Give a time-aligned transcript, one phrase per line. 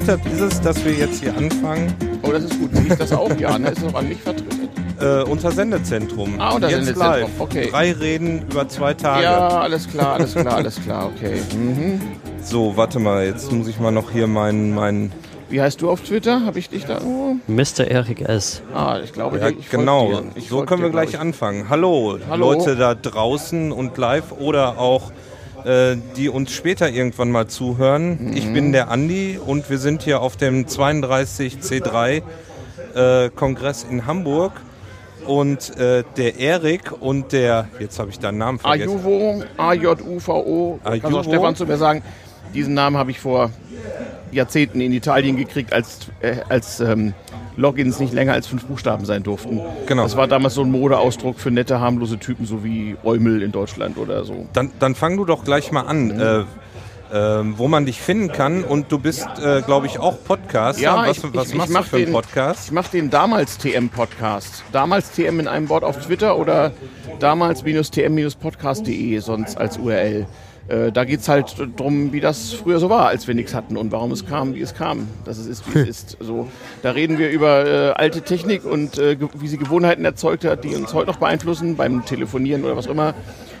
[0.00, 1.94] Vertwittert ist es, dass wir jetzt hier anfangen.
[2.22, 2.74] Oh, das ist gut.
[2.74, 3.34] Sehe ich das auch?
[3.38, 3.70] Ja, ne?
[3.70, 4.68] Ist noch an mich vertreten.
[5.00, 6.34] Äh, unter Sendezentrum.
[6.38, 7.30] Ah, unter jetzt Sendezentrum, live.
[7.38, 7.68] okay.
[7.70, 9.22] Drei Reden über zwei Tage.
[9.24, 11.40] Ja, alles klar, alles klar, alles klar, okay.
[11.54, 12.00] Mhm.
[12.42, 14.74] So, warte mal, jetzt muss ich mal noch hier meinen.
[14.74, 15.12] meinen
[15.48, 16.44] Wie heißt du auf Twitter?
[16.44, 16.98] Habe ich dich da?
[17.02, 17.36] Oh.
[17.46, 17.86] Mr.
[17.88, 18.60] Erik S.
[18.74, 20.08] Ah, ich glaube, ja, ich genau.
[20.08, 20.24] dir.
[20.34, 21.20] Ich So können wir dir, glaub gleich ich.
[21.20, 21.70] anfangen.
[21.70, 22.52] Hallo, Hallo.
[22.52, 25.10] Leute da draußen und live oder auch
[25.66, 28.28] äh, die uns später irgendwann mal zuhören.
[28.30, 28.36] Mhm.
[28.36, 32.22] Ich bin der Andi und wir sind hier auf dem 32C3
[32.94, 34.52] äh, Kongress in Hamburg.
[35.26, 38.90] Und äh, der Erik und der, jetzt habe ich deinen Namen vergessen.
[38.90, 42.04] Ajuvo, A-J-U-V-O, kann auch Stefan zu mir sagen.
[42.54, 43.50] Diesen Namen habe ich vor
[44.30, 47.12] Jahrzehnten in Italien gekriegt, als, äh, als ähm,
[47.56, 49.60] Logins nicht länger als fünf Buchstaben sein durften.
[49.86, 50.02] Genau.
[50.02, 53.96] Das war damals so ein Modeausdruck für nette, harmlose Typen, so wie Eumel in Deutschland
[53.98, 54.46] oder so.
[54.52, 56.20] Dann, dann fang du doch gleich mal an, Mhm.
[56.20, 56.44] äh,
[57.14, 58.64] ähm, wo man dich finden kann.
[58.64, 60.82] Und du bist, äh, glaube ich, auch Podcaster.
[60.96, 62.64] was ich, was ich, machst ich mach du für einen den, Podcast?
[62.66, 64.64] Ich mache den damals TM-Podcast.
[64.72, 66.72] Damals TM in einem Wort auf Twitter oder
[67.20, 70.26] damals-tm-podcast.de sonst als URL.
[70.68, 73.76] Äh, da geht es halt darum, wie das früher so war, als wir nichts hatten
[73.76, 76.16] und warum es kam, wie es kam, dass es ist, wie es ist.
[76.20, 76.48] So,
[76.82, 80.74] da reden wir über äh, alte Technik und äh, wie sie Gewohnheiten erzeugt hat, die
[80.74, 83.14] uns heute noch beeinflussen, beim Telefonieren oder was auch immer.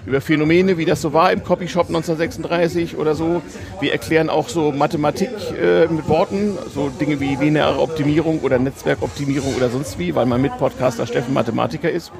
[0.04, 3.42] Über Phänomene, wie das so war im Copyshop 1936 oder so.
[3.80, 5.30] Wir erklären auch so Mathematik
[5.60, 10.42] äh, mit Worten, so Dinge wie lineare Optimierung oder Netzwerkoptimierung oder sonst wie, weil mein
[10.42, 12.12] Mitpodcaster Steffen Mathematiker ist.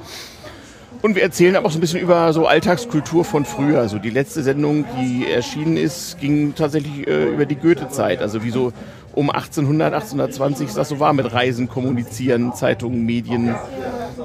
[1.07, 3.79] Und wir erzählen aber auch so ein bisschen über so Alltagskultur von früher.
[3.79, 8.21] Also die letzte Sendung, die erschienen ist, ging tatsächlich äh, über die Goethe-Zeit.
[8.21, 8.73] Also wie so
[9.17, 13.55] um 1800, 1820 das so war mit Reisen, Kommunizieren, Zeitungen, Medien.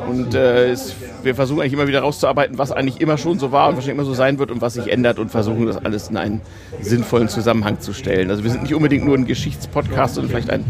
[0.08, 3.69] Und äh, es, wir versuchen eigentlich immer wieder rauszuarbeiten, was eigentlich immer schon so war
[3.69, 6.16] und wahrscheinlich immer so sein wird und was sich ändert und versuchen das alles in
[6.19, 6.41] einen
[6.80, 8.30] sinnvollen Zusammenhang zu stellen.
[8.30, 10.64] Also wir sind nicht unbedingt nur ein Geschichtspodcast, sondern vielleicht ein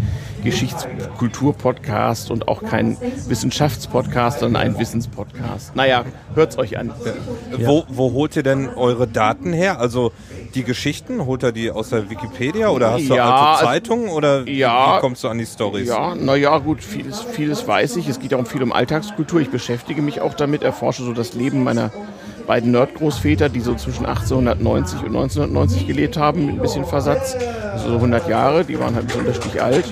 [0.45, 2.97] Geschichtskulturpodcast und auch kein
[3.29, 5.75] Wissenschaftspodcast, sondern ein Wissenspodcast.
[5.77, 6.05] Naja,
[6.35, 6.93] hört's euch an.
[7.59, 9.79] Wo, wo holt ihr denn eure Daten her?
[9.81, 10.13] Also
[10.55, 14.09] die Geschichten, holt ihr die aus der Wikipedia oder hast du Ja, alte also- Zeitungen
[14.13, 14.97] oder wie- Ja.
[14.97, 15.89] wie kommst du an die Stories?
[15.89, 18.09] Ja, naja, gut, vieles, vieles weiß ich.
[18.09, 19.41] Es geht auch viel um Alltagskultur.
[19.41, 21.91] Ich beschäftige mich auch damit, erforsche so das Leben meiner
[22.47, 27.37] beiden Nerdgroßväter, die so zwischen 1890 und 1990 gelebt haben, mit ein bisschen Versatz.
[27.73, 29.85] Also so 100 Jahre, die waren halt unterschiedlich alt.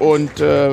[0.00, 0.70] Und äh,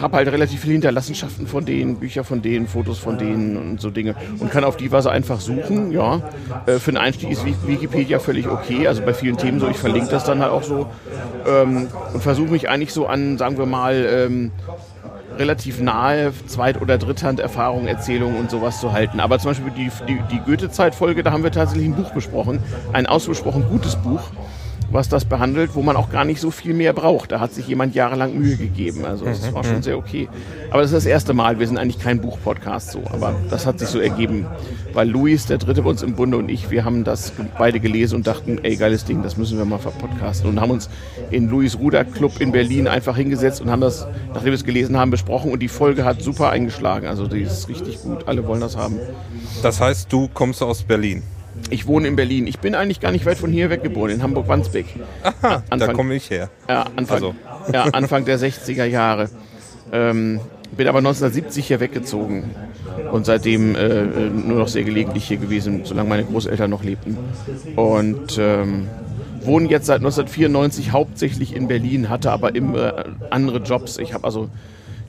[0.00, 3.90] habe halt relativ viele Hinterlassenschaften von denen, Bücher von denen, Fotos von denen und so
[3.90, 4.14] Dinge.
[4.38, 6.22] Und kann auf die Weise einfach suchen, ja.
[6.66, 8.86] Äh, für den Einstieg ist Wik- Wikipedia völlig okay.
[8.86, 10.86] Also bei vielen Themen so, ich verlinke das dann halt auch so.
[11.46, 14.52] Ähm, und versuche mich eigentlich so an, sagen wir mal, ähm,
[15.36, 19.18] relativ nahe Zweit- oder Dritthand-Erfahrungen, Erzählungen und sowas zu halten.
[19.18, 22.60] Aber zum Beispiel die, die, die Goethe-Zeit-Folge, da haben wir tatsächlich ein Buch besprochen.
[22.92, 24.20] Ein ausgesprochen gutes Buch,
[24.90, 27.32] was das behandelt, wo man auch gar nicht so viel mehr braucht.
[27.32, 29.04] Da hat sich jemand jahrelang Mühe gegeben.
[29.04, 30.28] Also das war schon sehr okay.
[30.70, 31.58] Aber das ist das erste Mal.
[31.58, 33.02] Wir sind eigentlich kein Buch-Podcast so.
[33.12, 34.46] Aber das hat sich so ergeben.
[34.92, 38.16] Weil Luis, der Dritte bei uns im Bunde und ich, wir haben das beide gelesen
[38.16, 40.48] und dachten, ey, geiles Ding, das müssen wir mal verpodcasten.
[40.48, 40.88] Und haben uns
[41.30, 44.96] in Luis Ruder Club in Berlin einfach hingesetzt und haben das, nachdem wir es gelesen
[44.96, 45.50] haben, besprochen.
[45.50, 47.06] Und die Folge hat super eingeschlagen.
[47.06, 48.28] Also die ist richtig gut.
[48.28, 48.98] Alle wollen das haben.
[49.62, 51.22] Das heißt, du kommst aus Berlin.
[51.70, 52.46] Ich wohne in Berlin.
[52.46, 54.86] Ich bin eigentlich gar nicht weit von hier weggeboren, in Hamburg-Wandsbek.
[55.22, 56.50] Aha, da Anfang- komme ich her.
[56.68, 57.34] Ja, Anfang, Also.
[57.72, 59.30] ja, Anfang der 60er Jahre.
[59.92, 60.40] Ähm,
[60.76, 62.50] bin aber 1970 hier weggezogen
[63.12, 67.16] und seitdem äh, äh, nur noch sehr gelegentlich hier gewesen, solange meine Großeltern noch lebten.
[67.76, 68.88] Und ähm,
[69.42, 73.98] wohne jetzt seit 1994 hauptsächlich in Berlin, hatte aber immer andere Jobs.
[73.98, 74.48] Ich habe also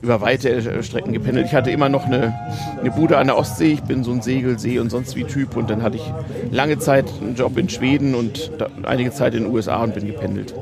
[0.02, 1.46] über weite äh, Strecken gependelt.
[1.46, 2.34] Ich hatte immer noch eine,
[2.80, 3.72] eine Bude an der Ostsee.
[3.72, 5.56] Ich bin so ein Segel, See und sonst wie Typ.
[5.56, 6.12] Und dann hatte ich
[6.50, 10.06] lange Zeit einen Job in Schweden und da, einige Zeit in den USA und bin
[10.06, 10.54] gependelt.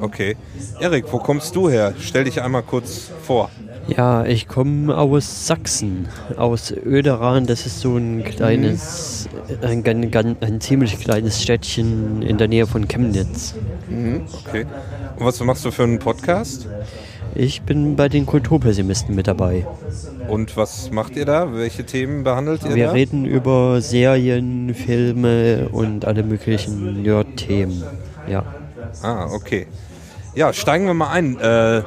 [0.00, 0.36] Okay.
[0.80, 1.94] Erik, wo kommst du her?
[1.98, 3.50] Stell dich einmal kurz vor.
[3.86, 7.46] Ja, ich komme aus Sachsen, aus Oederan.
[7.46, 9.28] Das ist so ein kleines,
[9.62, 13.54] ein, ein, ein, ein ziemlich kleines Städtchen in der Nähe von Chemnitz.
[14.46, 14.64] Okay.
[15.16, 16.66] Und was machst du für einen Podcast?
[17.36, 19.66] Ich bin bei den Kulturpessimisten mit dabei.
[20.28, 21.52] Und was macht ihr da?
[21.52, 22.92] Welche Themen behandelt ihr Wir da?
[22.92, 27.82] reden über Serien, Filme und alle möglichen Nerd-Themen.
[28.28, 28.44] Ja.
[29.02, 29.66] Ah, okay.
[30.34, 31.38] Ja, steigen wir mal ein.
[31.40, 31.82] Äh,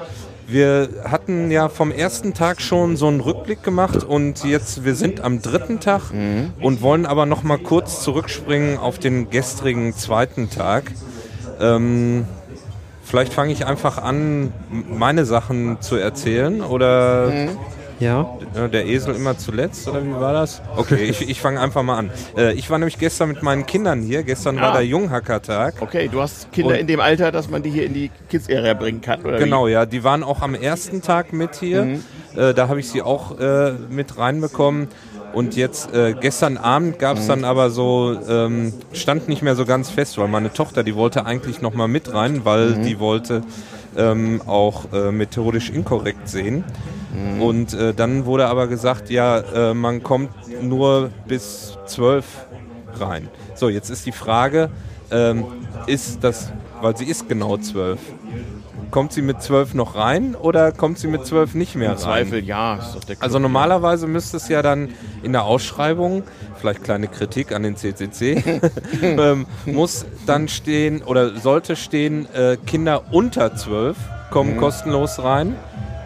[0.47, 5.19] wir hatten ja vom ersten Tag schon so einen Rückblick gemacht und jetzt wir sind
[5.21, 6.03] am dritten Tag
[6.61, 10.91] und wollen aber noch mal kurz zurückspringen auf den gestrigen zweiten Tag.
[11.59, 12.25] Ähm,
[13.07, 14.51] vielleicht fange ich einfach an,
[14.89, 17.31] meine Sachen zu erzählen oder
[17.99, 18.37] Ja.
[18.53, 20.61] Äh, Der Esel immer zuletzt, oder wie war das?
[20.75, 22.11] Okay, ich, ich fange einfach mal an.
[22.37, 24.21] Äh, Ich war nämlich gestern mit meinen Kindern hier.
[24.21, 24.73] Gestern war Ah.
[24.73, 25.75] der Junghackertag.
[25.79, 28.75] Okay, du hast Kinder Und- in dem Alter, dass man die hier in die Kids-Area
[28.75, 29.87] bringen kann, oder Genau, ja.
[29.87, 31.85] Die waren auch am ersten Tag mit hier.
[31.85, 32.03] Mhm.
[32.35, 34.89] Äh, da habe ich sie auch äh, mit reinbekommen.
[35.33, 37.27] Und jetzt, äh, gestern Abend gab es Mhm.
[37.29, 41.25] dann aber so, ähm, stand nicht mehr so ganz fest, weil meine Tochter, die wollte
[41.25, 42.83] eigentlich noch mal mit rein, weil Mhm.
[42.83, 43.41] die wollte
[43.95, 46.63] ähm, auch äh, methodisch inkorrekt sehen.
[47.13, 47.41] Mhm.
[47.41, 50.29] Und äh, dann wurde aber gesagt, ja, äh, man kommt
[50.61, 52.25] nur bis zwölf
[52.99, 53.27] rein.
[53.55, 54.69] So, jetzt ist die Frage,
[55.11, 55.45] ähm,
[55.87, 56.51] ist das,
[56.81, 57.99] weil sie ist genau zwölf,
[58.91, 62.01] kommt sie mit zwölf noch rein oder kommt sie mit zwölf nicht mehr Im rein?
[62.03, 62.79] Zweifel, ja.
[63.19, 64.89] Also normalerweise müsste es ja dann
[65.23, 66.23] in der Ausschreibung,
[66.55, 68.43] vielleicht kleine Kritik an den CCC,
[69.01, 73.97] ähm, muss dann stehen oder sollte stehen, äh, Kinder unter 12
[74.31, 74.59] kommen Mhm.
[74.59, 75.55] kostenlos rein.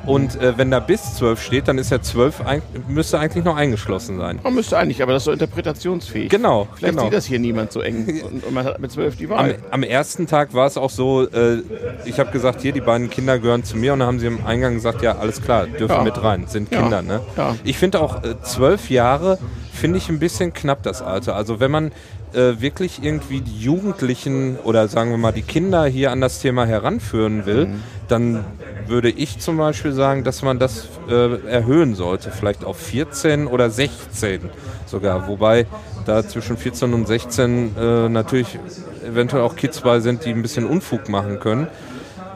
[0.06, 3.56] Und äh, wenn da bis 12 steht, dann ist ja 12, eig- müsste eigentlich noch
[3.56, 4.40] eingeschlossen sein.
[4.44, 6.30] Man müsste eigentlich, aber das ist so interpretationsfähig.
[6.30, 7.04] Genau, Vielleicht genau.
[7.04, 9.56] sieht das hier niemand so eng und, und man hat mit zwölf die Am, Wahl.
[9.70, 11.62] am ersten Tag war es auch so, äh,
[12.06, 14.46] ich habe gesagt, hier, die beiden Kinder gehören zu mir und dann haben sie im
[14.46, 16.04] Eingang gesagt, ja, alles klar, dürfen Ja.
[16.04, 16.82] mit rein, sind Ja.
[16.82, 17.02] Kinder.
[17.02, 17.22] Ne?
[17.38, 17.56] Ja.
[17.64, 19.38] Ich finde auch äh, zwölf Jahre,
[19.74, 21.36] finde ich ein bisschen knapp das Alter.
[21.36, 21.92] Also wenn man
[22.34, 26.66] äh, wirklich irgendwie die Jugendlichen oder sagen wir mal die Kinder hier an das Thema
[26.66, 27.84] heranführen will, Mhm.
[28.12, 28.46] Dann
[28.88, 33.70] würde ich zum Beispiel sagen, dass man das äh, erhöhen sollte, vielleicht auf 14 oder
[33.70, 34.50] 16
[34.86, 35.28] sogar.
[35.28, 35.66] Wobei
[36.06, 38.60] da zwischen 14 und 16 äh, natürlich
[39.08, 41.68] eventuell auch Kids bei sind, die ein bisschen Unfug machen können.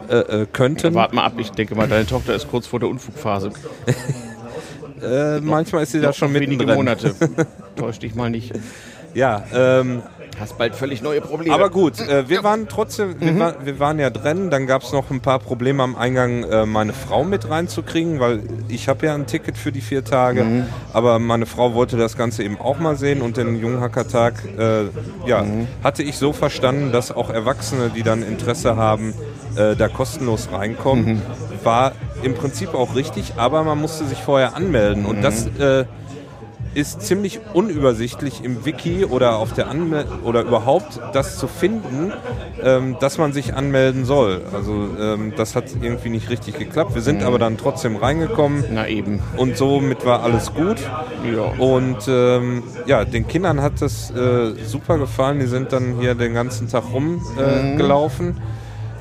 [0.08, 0.94] Äh, äh, könnten.
[0.94, 3.52] Warte mal ab, ich denke mal, deine Tochter ist kurz vor der Unfugphase.
[5.02, 6.78] Äh, manchmal ist sie da schon Noch wenige mittendrin.
[6.78, 7.14] Monate.
[7.76, 8.54] Täusch dich mal nicht.
[9.16, 10.04] Ja, ähm,
[10.38, 11.56] Hast bald völlig neue Probleme.
[11.56, 13.22] aber gut, äh, wir waren trotzdem, Mhm.
[13.22, 16.44] wir, war, wir waren ja drin, dann gab es noch ein paar Probleme am Eingang,
[16.44, 20.44] äh, meine Frau mit reinzukriegen, weil ich habe ja ein Ticket für die vier Tage,
[20.44, 20.66] Mhm.
[20.92, 24.84] aber meine Frau wollte das Ganze eben auch mal sehen und den Junghackertag, äh,
[25.26, 25.68] ja, Mhm.
[25.82, 29.14] hatte ich so verstanden, dass auch Erwachsene, die dann Interesse haben,
[29.56, 31.22] äh, da kostenlos reinkommen, Mhm.
[31.64, 35.86] war im Prinzip auch richtig, aber man musste sich vorher anmelden und das äh,
[36.76, 42.12] ist ziemlich unübersichtlich im Wiki oder auf der Anmel oder überhaupt das zu finden,
[42.62, 44.42] ähm, dass man sich anmelden soll.
[44.54, 46.94] Also ähm, das hat irgendwie nicht richtig geklappt.
[46.94, 49.22] Wir sind aber dann trotzdem reingekommen Na eben.
[49.38, 50.78] und somit war alles gut.
[51.34, 51.44] Ja.
[51.58, 55.40] Und ähm, ja, den Kindern hat das äh, super gefallen.
[55.40, 57.74] Die sind dann hier den ganzen Tag rumgelaufen.
[57.74, 58.42] Äh, gelaufen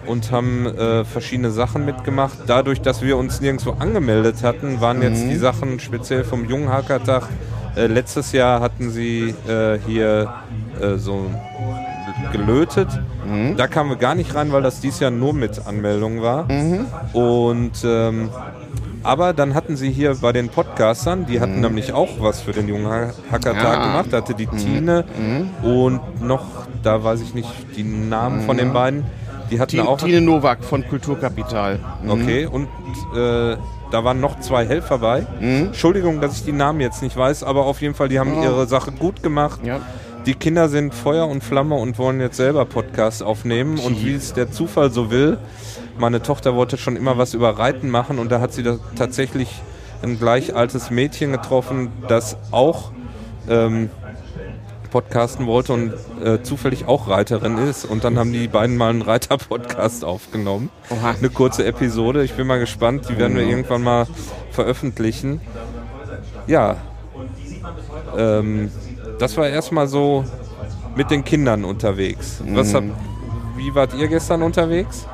[0.06, 2.38] und haben äh, verschiedene Sachen mitgemacht.
[2.47, 7.29] Dadurch, dass wir uns nirgendwo angemeldet hatten, waren jetzt die Sachen speziell vom Junghackertag.
[7.76, 10.32] Äh, letztes Jahr hatten sie äh, hier
[10.81, 11.26] äh, so
[12.32, 12.88] gelötet.
[13.56, 16.47] Da kamen wir gar nicht rein, weil das dies Jahr nur mit Anmeldung war.
[17.12, 18.29] Und ähm,
[19.03, 22.69] aber dann hatten sie hier bei den Podcastern, die hatten nämlich auch was für den
[22.69, 23.85] Junghackertag Ja.
[23.87, 24.07] gemacht.
[24.11, 25.04] Da hatte die Tine
[25.62, 26.45] und noch,
[26.83, 29.04] da weiß ich nicht die Namen von den beiden.
[29.51, 29.99] Die hatten Tine, auch.
[29.99, 31.79] Tine Nowak von Kulturkapital.
[32.07, 32.69] Okay, und
[33.15, 33.57] äh,
[33.91, 35.27] da waren noch zwei Helfer bei.
[35.41, 38.67] Entschuldigung, dass ich die Namen jetzt nicht weiß, aber auf jeden Fall, die haben ihre
[38.67, 39.61] Sache gut gemacht.
[39.65, 39.81] Ja.
[40.27, 43.79] Die Kinder sind Feuer und Flamme und wollen jetzt selber Podcast aufnehmen.
[43.79, 45.39] Und wie es der Zufall so will,
[45.99, 49.63] meine Tochter wollte schon immer was über Reiten machen und da hat sie da tatsächlich
[50.03, 52.91] ein gleich altes Mädchen getroffen, das auch
[53.49, 53.91] ähm,
[54.95, 57.85] podcasten wollte und äh, zufällig auch Reiterin ist.
[57.85, 60.71] Und dann haben die beiden mal einen Reiter-Podcast aufgenommen.
[60.89, 61.17] Oha.
[61.19, 62.23] Eine kurze Episode.
[62.23, 63.09] Ich bin mal gespannt.
[63.09, 64.07] Die werden wir irgendwann mal
[64.53, 65.41] veröffentlichen.
[66.47, 66.77] Ja.
[68.17, 68.71] Ähm,
[69.19, 70.25] das war erstmal so
[70.95, 72.41] mit den Kindern unterwegs.
[72.51, 72.85] Was hab,
[73.57, 75.09] wie wart ihr gestern unterwegs?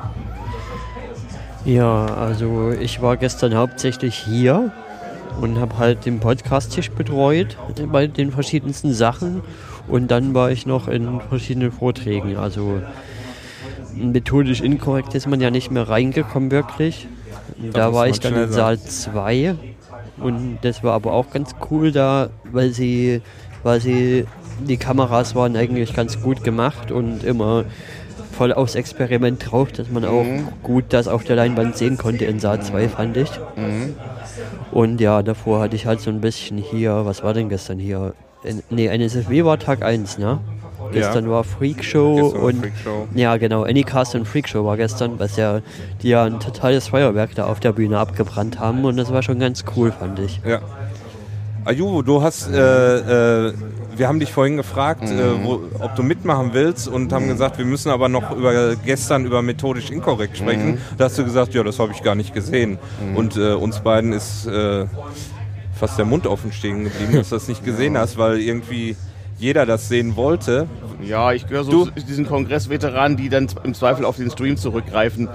[1.65, 4.71] Ja, also ich war gestern hauptsächlich hier
[5.41, 7.57] und habe halt den Podcast-Tisch betreut
[7.91, 9.41] bei den verschiedensten Sachen
[9.87, 12.37] und dann war ich noch in verschiedenen Vorträgen.
[12.37, 12.81] Also
[13.95, 17.07] methodisch inkorrekt ist man ja nicht mehr reingekommen wirklich.
[17.73, 19.55] Da war ich dann in Saal 2
[20.17, 23.21] und das war aber auch ganz cool da, weil sie,
[23.63, 24.25] weil sie,
[24.59, 27.65] die Kameras waren eigentlich ganz gut gemacht und immer
[28.31, 30.25] voll aufs Experiment drauf, dass man auch
[30.63, 33.29] gut das auf der Leinwand sehen konnte in Saal 2, fand ich.
[34.71, 38.13] Und ja, davor hatte ich halt so ein bisschen hier, was war denn gestern hier?
[38.69, 40.39] Nee, NSFW war Tag 1, ne?
[40.91, 43.07] Gestern war Freakshow Gestern war und Freakshow.
[43.13, 45.61] ja genau, Anycast und Freakshow war gestern, was ja
[46.01, 49.39] die ja ein totales Feuerwerk da auf der Bühne abgebrannt haben und das war schon
[49.39, 50.41] ganz cool, fand ich.
[50.45, 50.59] Ja.
[51.63, 53.53] Ayuvo, du hast, äh, äh,
[53.95, 57.65] wir haben dich vorhin gefragt, äh, wo, ob du mitmachen willst und haben gesagt, wir
[57.65, 60.79] müssen aber noch über gestern über methodisch inkorrekt sprechen.
[60.97, 62.79] Da hast du gesagt, ja, das habe ich gar nicht gesehen.
[63.15, 64.85] Und äh, uns beiden ist äh,
[65.81, 68.95] fast der Mund offen stehen geblieben, dass du das nicht gesehen hast, weil irgendwie
[69.39, 70.67] jeder das sehen wollte.
[71.01, 75.27] Ja, ich gehöre so zu diesen Kongressveteranen, die dann im Zweifel auf den Stream zurückgreifen.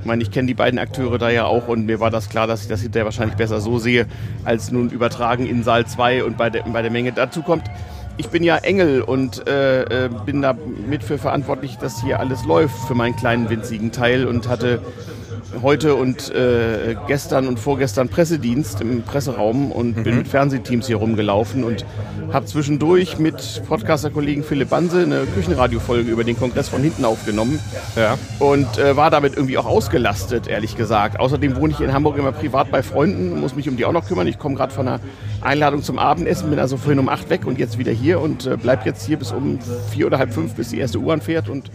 [0.00, 2.46] Ich meine, ich kenne die beiden Akteure da ja auch und mir war das klar,
[2.46, 4.06] dass ich das hinterher wahrscheinlich besser so sehe,
[4.44, 7.12] als nun übertragen in Saal 2 und bei der, bei der Menge.
[7.12, 7.64] Dazu kommt,
[8.18, 10.54] ich bin ja Engel und äh, äh, bin da
[10.86, 14.82] mit für verantwortlich, dass hier alles läuft für meinen kleinen winzigen Teil und hatte
[15.62, 20.02] heute und äh, gestern und vorgestern Pressedienst im Presseraum und mhm.
[20.02, 21.84] bin mit Fernsehteams hier rumgelaufen und
[22.32, 27.60] habe zwischendurch mit Podcaster-Kollegen Philipp Banse eine Küchenradiofolge über den Kongress von hinten aufgenommen
[27.96, 28.16] ja.
[28.38, 31.20] und äh, war damit irgendwie auch ausgelastet, ehrlich gesagt.
[31.20, 34.06] Außerdem wohne ich in Hamburg immer privat bei Freunden, muss mich um die auch noch
[34.06, 34.26] kümmern.
[34.26, 35.00] Ich komme gerade von einer
[35.40, 38.56] Einladung zum Abendessen, bin also vorhin um acht weg und jetzt wieder hier und äh,
[38.60, 39.58] bleib jetzt hier bis um
[39.90, 41.70] vier oder halb fünf, bis die erste Uhr anfährt und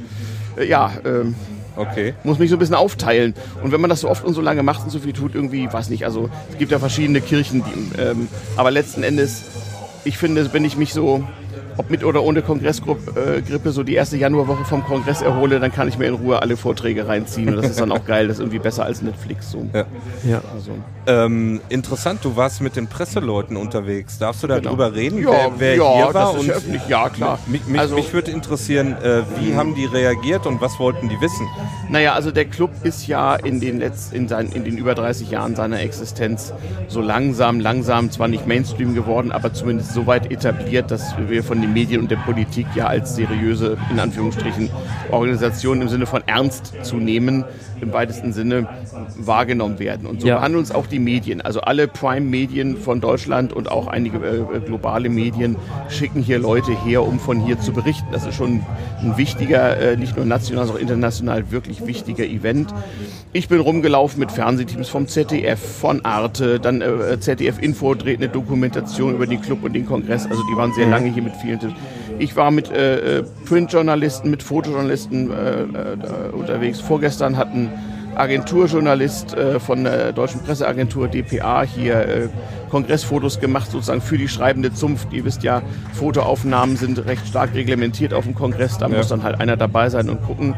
[0.57, 1.35] äh, ja, ähm,
[1.79, 2.13] Okay.
[2.23, 3.33] Muss mich so ein bisschen aufteilen.
[3.63, 5.71] Und wenn man das so oft und so lange macht und so viel tut, irgendwie,
[5.71, 9.43] weiß nicht, also es gibt ja verschiedene Kirchen, die, ähm, aber letzten Endes,
[10.03, 11.23] ich finde, wenn ich mich so
[11.79, 15.87] ob mit oder ohne Kongressgrippe, äh, so die erste Januarwoche vom Kongress erhole, dann kann
[15.87, 17.47] ich mir in Ruhe alle Vorträge reinziehen.
[17.47, 18.27] Und das ist dann auch geil.
[18.27, 19.51] Das ist irgendwie besser als Netflix.
[19.51, 19.65] So.
[19.73, 19.85] Ja.
[20.25, 20.41] ja.
[20.53, 20.71] Also.
[21.07, 24.17] Ähm, interessant, du warst mit den Presseleuten unterwegs.
[24.17, 24.99] Darfst du darüber genau.
[24.99, 26.13] reden, ja, wer, wer ja, hier war?
[26.13, 26.87] Das ist und öffentlich.
[26.89, 27.39] Ja, klar.
[27.47, 31.21] Mich, mich, also, mich würde interessieren, äh, wie haben die reagiert und was wollten die
[31.21, 31.47] wissen?
[31.89, 35.31] Naja, also der Club ist ja in den, Letz-, in, sein, in den über 30
[35.31, 36.53] Jahren seiner Existenz
[36.89, 41.61] so langsam, langsam, zwar nicht Mainstream geworden, aber zumindest so weit etabliert, dass wir von
[41.69, 44.69] den Medien und der Politik ja als seriöse, in Anführungsstrichen,
[45.11, 47.45] Organisation im Sinne von ernst zu nehmen,
[47.81, 48.67] im weitesten Sinne
[49.17, 50.07] wahrgenommen werden.
[50.07, 50.35] Und so ja.
[50.35, 51.41] behandeln uns auch die Medien.
[51.41, 55.55] Also alle Prime-Medien von Deutschland und auch einige äh, globale Medien
[55.89, 58.07] schicken hier Leute her, um von hier zu berichten.
[58.11, 58.61] Das ist schon
[59.01, 62.73] ein wichtiger, äh, nicht nur national, sondern auch international wirklich wichtiger Event.
[63.33, 68.29] Ich bin rumgelaufen mit Fernsehteams vom ZDF, von Arte, dann äh, ZDF Info dreht eine
[68.29, 70.25] Dokumentation über den Club und den Kongress.
[70.25, 70.91] Also die waren sehr mhm.
[70.91, 71.59] lange hier mit vielen.
[72.19, 76.79] Ich war mit äh, äh Printjournalisten, mit Fotojournalisten äh, äh, unterwegs.
[76.81, 77.71] Vorgestern hatten
[78.15, 82.29] Agenturjournalist äh, von der Deutschen Presseagentur DPA hier äh,
[82.69, 85.11] Kongressfotos gemacht, sozusagen für die schreibende Zunft.
[85.11, 85.61] Ihr wisst ja,
[85.93, 88.77] Fotoaufnahmen sind recht stark reglementiert auf dem Kongress.
[88.77, 88.97] Da ja.
[88.97, 90.55] muss dann halt einer dabei sein und gucken,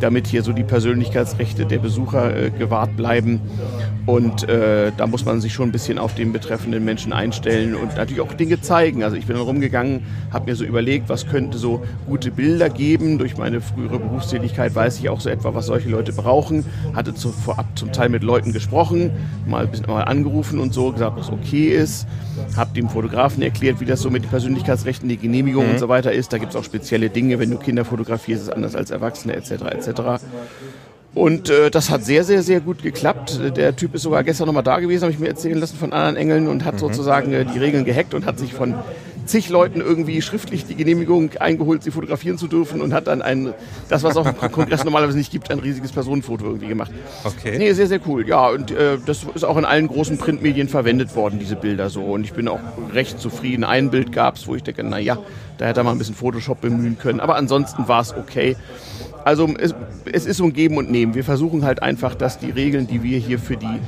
[0.00, 3.40] damit hier so die Persönlichkeitsrechte der Besucher äh, gewahrt bleiben.
[4.06, 7.96] Und äh, da muss man sich schon ein bisschen auf den betreffenden Menschen einstellen und
[7.96, 9.02] natürlich auch Dinge zeigen.
[9.04, 10.02] Also ich bin dann rumgegangen,
[10.32, 13.18] habe mir so überlegt, was könnte so gute Bilder geben.
[13.18, 16.64] Durch meine frühere Berufstätigkeit weiß ich auch so etwa, was solche Leute brauchen.
[16.94, 19.10] Hatte zu, vorab zum Teil mit Leuten gesprochen,
[19.46, 22.06] mal ein bisschen mal angerufen und so, gesagt, was okay ist.
[22.56, 25.72] Habe dem Fotografen erklärt, wie das so mit den Persönlichkeitsrechten, die Genehmigung mhm.
[25.72, 26.32] und so weiter ist.
[26.32, 29.34] Da gibt es auch spezielle Dinge, wenn du Kinder fotografierst, ist es anders als Erwachsene
[29.34, 29.50] etc.
[29.50, 30.00] etc.
[31.14, 33.40] Und äh, das hat sehr, sehr, sehr gut geklappt.
[33.56, 36.16] Der Typ ist sogar gestern nochmal da gewesen, habe ich mir erzählen lassen von anderen
[36.16, 36.78] Engeln und hat mhm.
[36.78, 38.74] sozusagen äh, die Regeln gehackt und hat sich von
[39.28, 43.54] zig Leuten irgendwie schriftlich die Genehmigung eingeholt, sie fotografieren zu dürfen und hat dann ein,
[43.88, 46.90] das, was auch im Kongress normalerweise nicht gibt, ein riesiges Personenfoto irgendwie gemacht.
[47.24, 47.58] Okay.
[47.58, 48.26] Nee, sehr, sehr cool.
[48.26, 52.02] Ja, und äh, das ist auch in allen großen Printmedien verwendet worden, diese Bilder so.
[52.02, 52.60] Und ich bin auch
[52.92, 53.64] recht zufrieden.
[53.64, 55.18] Ein Bild gab es, wo ich denke, naja,
[55.58, 57.20] da hätte er mal ein bisschen Photoshop bemühen können.
[57.20, 58.56] Aber ansonsten war es okay.
[59.24, 59.74] Also es,
[60.10, 61.14] es ist so ein Geben und Nehmen.
[61.14, 63.78] Wir versuchen halt einfach, dass die Regeln, die wir hier für die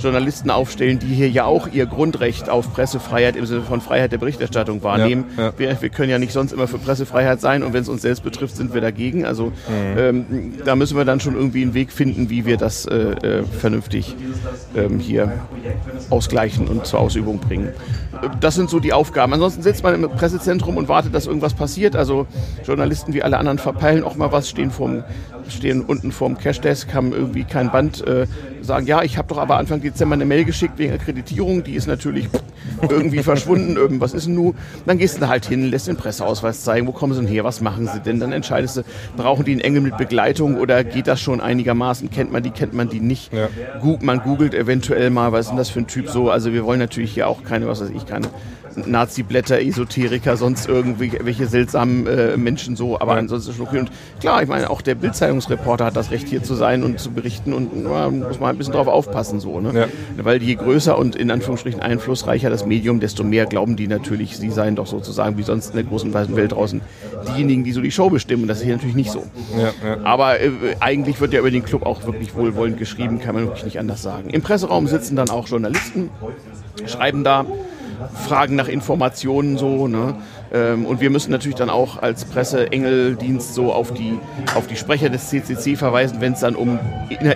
[0.00, 4.18] Journalisten aufstellen, die hier ja auch ihr Grundrecht auf Pressefreiheit im Sinne von Freiheit der
[4.18, 5.24] Berichterstattung wahrnehmen.
[5.36, 5.52] Ja, ja.
[5.56, 8.22] Wir, wir, können ja nicht sonst immer für Pressefreiheit sein und wenn es uns selbst
[8.22, 9.24] betrifft, sind wir dagegen.
[9.24, 9.98] Also mhm.
[9.98, 13.42] ähm, da müssen wir dann schon irgendwie einen Weg finden, wie wir das äh, äh,
[13.44, 14.16] vernünftig
[14.76, 15.32] ähm, hier
[16.10, 17.70] ausgleichen und zur Ausübung bringen.
[18.40, 19.32] Das sind so die Aufgaben.
[19.32, 21.96] Ansonsten sitzt man im Pressezentrum und wartet, dass irgendwas passiert.
[21.96, 22.26] Also
[22.64, 25.04] Journalisten wie alle anderen verpeilen auch mal was, stehen, vorm,
[25.48, 28.26] stehen unten vorm Cashdesk, haben irgendwie kein Band, äh,
[28.62, 31.86] sagen, ja, ich habe doch aber Anfang Dezember eine Mail geschickt wegen Akkreditierung, die ist
[31.86, 32.28] natürlich
[32.88, 34.54] irgendwie verschwunden, irgendwas ist denn nun.
[34.86, 37.44] Dann gehst du da halt hin, lässt den Presseausweis zeigen, wo kommen sie denn her,
[37.44, 38.20] was machen sie denn?
[38.20, 38.82] Dann entscheidest du,
[39.16, 42.74] brauchen die einen Engel mit Begleitung oder geht das schon einigermaßen, kennt man die, kennt
[42.74, 43.32] man die nicht.
[43.32, 43.48] Ja.
[44.02, 46.30] Man googelt eventuell mal, was ist denn das für ein Typ so?
[46.30, 48.28] Also wir wollen natürlich hier auch keine, was weiß ich, keine
[48.86, 53.78] Nazi-Blätter, Esoteriker, sonst irgendwelche seltsamen äh, Menschen so, aber ansonsten schon okay.
[53.80, 53.90] Und
[54.20, 57.52] klar, ich meine, auch der Bildzeitungsreporter hat das Recht hier zu sein und zu berichten
[57.52, 59.72] und ja, muss man ein bisschen drauf aufpassen so, ne?
[59.74, 60.24] Ja.
[60.24, 64.50] Weil je größer und in Anführungsstrichen einflussreicher das Medium, desto mehr glauben die natürlich, sie
[64.50, 66.80] seien doch sozusagen wie sonst in der großen weißen Welt draußen
[67.28, 68.42] diejenigen, die so die Show bestimmen.
[68.42, 69.24] Und das ist hier natürlich nicht so.
[70.04, 73.64] Aber äh, eigentlich wird ja über den Club auch wirklich wohlwollend geschrieben, kann man wirklich
[73.64, 74.30] nicht anders sagen.
[74.30, 76.10] Im Presseraum sitzen dann auch Journalisten,
[76.86, 77.44] schreiben da
[78.26, 79.88] fragen nach Informationen so.
[79.88, 80.14] Ne?
[80.52, 84.18] Ähm, und wir müssen natürlich dann auch als Presse-Engeldienst so auf die,
[84.54, 86.78] auf die Sprecher des CCC verweisen, wenn es dann um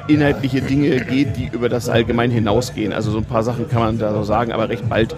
[0.09, 2.93] inhaltliche Dinge geht, die über das Allgemein hinausgehen.
[2.93, 5.15] Also so ein paar Sachen kann man da so sagen, aber recht bald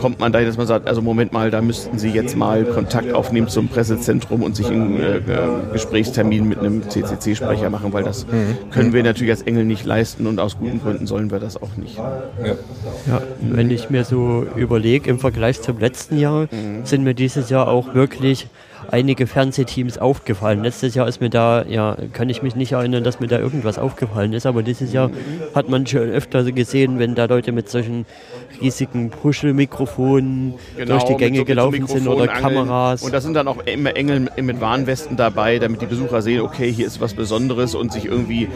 [0.00, 3.12] kommt man dahin, dass man sagt, also Moment mal, da müssten Sie jetzt mal Kontakt
[3.12, 5.22] aufnehmen zum Pressezentrum und sich einen äh, äh
[5.72, 8.70] Gesprächstermin mit einem CCC-Sprecher machen, weil das mhm.
[8.70, 11.76] können wir natürlich als Engel nicht leisten und aus guten Gründen sollen wir das auch
[11.76, 11.96] nicht.
[11.96, 12.56] Ja,
[13.06, 16.84] ja wenn ich mir so überlege, im Vergleich zum letzten Jahr mhm.
[16.84, 18.48] sind mir dieses Jahr auch wirklich
[18.90, 20.62] einige Fernsehteams aufgefallen.
[20.62, 23.78] Letztes Jahr ist mir da, ja, kann ich mich nicht erinnern, dass mir da irgendwas
[23.78, 25.10] aufgefallen ist, aber dieses Jahr
[25.54, 28.06] hat man schon öfter gesehen, wenn da Leute mit solchen
[28.60, 33.02] riesigen Puschelmikrofonen genau, durch die Gänge so, gelaufen so sind oder Kameras.
[33.02, 36.72] Und da sind dann auch immer Engel mit Warnwesten dabei, damit die Besucher sehen, okay,
[36.72, 38.48] hier ist was Besonderes und sich irgendwie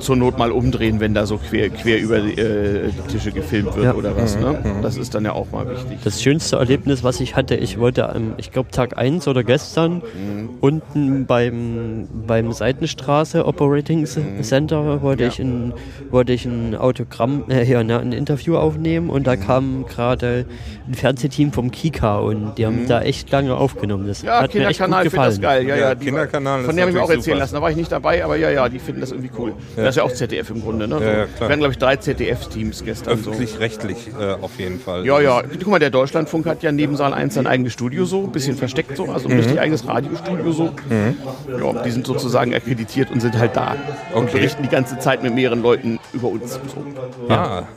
[0.00, 3.74] zur Not mal umdrehen, wenn da so quer, quer über die, äh, die Tische gefilmt
[3.76, 3.94] wird ja.
[3.94, 4.36] oder was.
[4.36, 4.62] Ne?
[4.62, 4.82] Mhm.
[4.82, 5.98] Das ist dann ja auch mal wichtig.
[6.04, 10.50] Das schönste Erlebnis, was ich hatte, ich wollte, ich glaube Tag 1 oder gestern, mhm.
[10.60, 14.42] unten beim, beim Seitenstraße Operating mhm.
[14.42, 15.28] Center wollte, ja.
[15.28, 15.72] ich ein,
[16.10, 20.46] wollte ich ein Autogramm, äh, ja, ein Interview aufnehmen und da kam kam gerade
[20.88, 22.88] ein Fernsehteam vom Kika und die haben mhm.
[22.88, 24.06] da echt lange aufgenommen.
[24.06, 25.66] Das ja, hat Kinderkanal finde das geil.
[25.66, 26.64] Ja, ja, ja Kinderkanal.
[26.64, 27.38] Von dem habe ich mir auch erzählen super.
[27.38, 27.54] lassen.
[27.54, 29.54] Da war ich nicht dabei, aber ja, ja, die finden das irgendwie cool.
[29.76, 29.84] Ja.
[29.84, 30.88] Das ist ja auch ZDF im Grunde.
[30.88, 30.98] Ne?
[31.00, 33.14] Ja, ja, hatten, glaube ich, drei ZDF-Teams gestern.
[33.14, 34.20] Öffentlich-rechtlich so.
[34.20, 35.06] äh, auf jeden Fall.
[35.06, 35.42] Ja, ja.
[35.42, 38.56] Guck mal, der Deutschlandfunk hat ja neben Saal 1 sein eigenes Studio so, ein bisschen
[38.56, 39.36] versteckt so, also mhm.
[39.36, 40.64] richtig eigenes Radiostudio so.
[40.88, 41.16] Mhm.
[41.58, 43.76] Ja, die sind sozusagen akkreditiert und sind halt da.
[44.10, 44.18] Okay.
[44.18, 46.54] Und berichten die ganze Zeit mit mehreren Leuten über uns.
[46.54, 46.84] So.
[47.28, 47.68] Ja.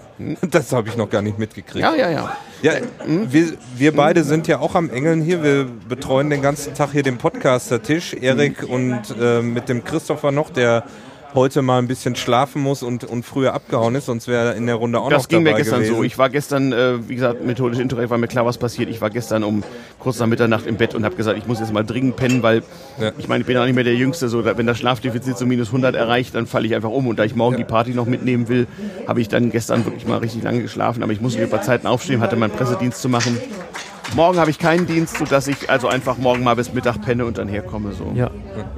[0.49, 1.83] Das habe ich noch gar nicht mitgekriegt.
[1.83, 2.37] Ja, ja, ja.
[2.61, 2.73] ja
[3.05, 5.43] wir, wir beide sind ja auch am Engeln hier.
[5.43, 8.13] Wir betreuen den ganzen Tag hier den Podcaster-Tisch.
[8.13, 10.85] Erik und äh, mit dem Christopher noch, der
[11.35, 14.65] heute mal ein bisschen schlafen muss und, und früher abgehauen ist, sonst wäre er in
[14.65, 15.95] der Runde auch das noch dabei Das ging mir gestern gewesen.
[15.97, 16.03] so.
[16.03, 18.89] Ich war gestern, äh, wie gesagt, methodisch inkorrekt, war mir klar, was passiert.
[18.89, 19.63] Ich war gestern um
[19.99, 22.63] kurz nach Mitternacht im Bett und habe gesagt, ich muss jetzt mal dringend pennen, weil
[22.99, 23.11] ja.
[23.17, 24.29] ich meine, ich bin auch nicht mehr der Jüngste.
[24.29, 27.07] So, wenn das Schlafdefizit so minus 100 erreicht, dann falle ich einfach um.
[27.07, 27.59] Und da ich morgen ja.
[27.59, 28.67] die Party noch mitnehmen will,
[29.07, 31.03] habe ich dann gestern wirklich mal richtig lange geschlafen.
[31.03, 33.37] Aber ich musste über Zeiten aufstehen, hatte meinen Pressedienst zu machen.
[34.13, 37.37] Morgen habe ich keinen Dienst, sodass ich also einfach morgen mal bis Mittag penne und
[37.37, 37.93] dann herkomme.
[37.93, 38.11] So.
[38.15, 38.29] Ja,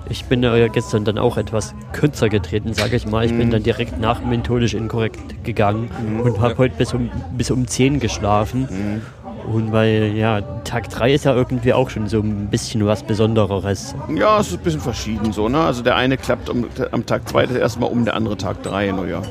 [0.10, 3.26] ich bin ja gestern dann auch etwas kürzer getreten, sage ich mal.
[3.26, 3.38] Ich mm.
[3.38, 3.52] bin mhm.
[3.52, 6.22] dann direkt nach methodisch inkorrekt gegangen mm.
[6.22, 6.58] und habe ja.
[6.58, 8.64] heute bis um, bis um 10 geschlafen.
[8.64, 9.54] Mm.
[9.54, 13.96] Und weil, ja, Tag 3 ist ja irgendwie auch schon so ein bisschen was Besondereres.
[14.14, 15.60] Ja, es ist ein bisschen verschieden so, ne?
[15.60, 18.64] Also der eine klappt am, am Tag 2 das erste Mal um, der andere Tag
[18.64, 19.22] 3, naja.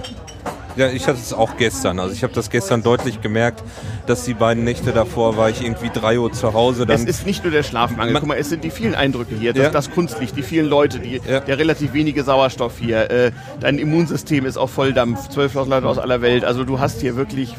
[0.77, 1.99] Ja, ich hatte es auch gestern.
[1.99, 3.63] Also ich habe das gestern deutlich gemerkt,
[4.07, 6.87] dass die beiden Nächte davor war ich irgendwie drei Uhr zu Hause.
[6.87, 8.15] Dann es ist nicht nur der Schlafmangel.
[8.15, 9.71] Guck mal, es sind die vielen Eindrücke hier, das, ja.
[9.71, 11.41] das Kunstlicht, die vielen Leute, die, ja.
[11.41, 13.11] der relativ wenige Sauerstoff hier.
[13.11, 16.45] Äh, dein Immunsystem ist auf Volldampf, 12.000 Leute aus aller Welt.
[16.45, 17.55] Also du hast hier wirklich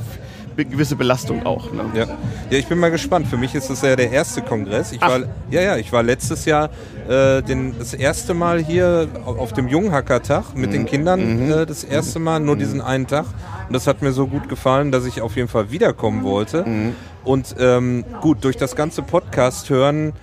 [0.65, 1.71] gewisse Belastung auch.
[1.71, 1.85] Ne?
[1.93, 2.05] Ja.
[2.49, 3.27] ja, ich bin mal gespannt.
[3.27, 4.91] Für mich ist das ja der erste Kongress.
[4.91, 6.69] Ich war, ja, ja, ich war letztes Jahr
[7.07, 10.73] äh, den, das erste Mal hier auf dem Junghackertag mit mhm.
[10.73, 11.51] den Kindern mhm.
[11.51, 12.59] äh, das erste Mal, nur mhm.
[12.59, 13.25] diesen einen Tag.
[13.67, 16.65] Und das hat mir so gut gefallen, dass ich auf jeden Fall wiederkommen wollte.
[16.65, 16.95] Mhm.
[17.23, 20.13] Und ähm, gut, durch das ganze Podcast hören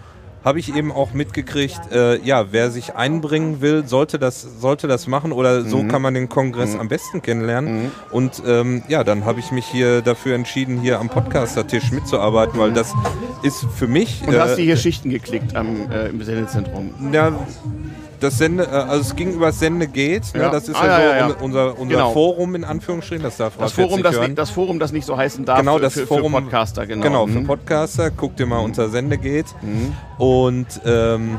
[0.44, 5.06] habe ich eben auch mitgekriegt, äh, ja, wer sich einbringen will, sollte das, sollte das
[5.06, 5.88] machen oder so mhm.
[5.88, 6.80] kann man den Kongress mhm.
[6.80, 7.84] am besten kennenlernen.
[7.84, 7.90] Mhm.
[8.10, 12.72] Und ähm, ja, dann habe ich mich hier dafür entschieden, hier am Podcaster-Tisch mitzuarbeiten, weil
[12.72, 12.92] das
[13.42, 14.22] ist für mich.
[14.26, 16.90] Und äh, hast du hier Schichten geklickt am, äh, im Sendezentrum?
[17.12, 17.32] Ja,
[18.20, 20.48] das Sende, äh, also es ging über Sende geht, ne?
[20.50, 21.34] das ist ah, ja, so ja, ja.
[21.40, 22.12] unser, unser genau.
[22.12, 25.44] Forum in Anführungsstrichen, das darf das Forum, das, nicht, das Forum, das nicht so heißen
[25.44, 27.02] darf genau, das für, Forum, für Podcaster, genau.
[27.02, 27.46] Genau, für mhm.
[27.46, 28.64] Podcaster, guck dir mal mhm.
[28.64, 29.46] unter Sende geht.
[29.62, 29.94] Mhm.
[30.18, 31.38] Und ähm,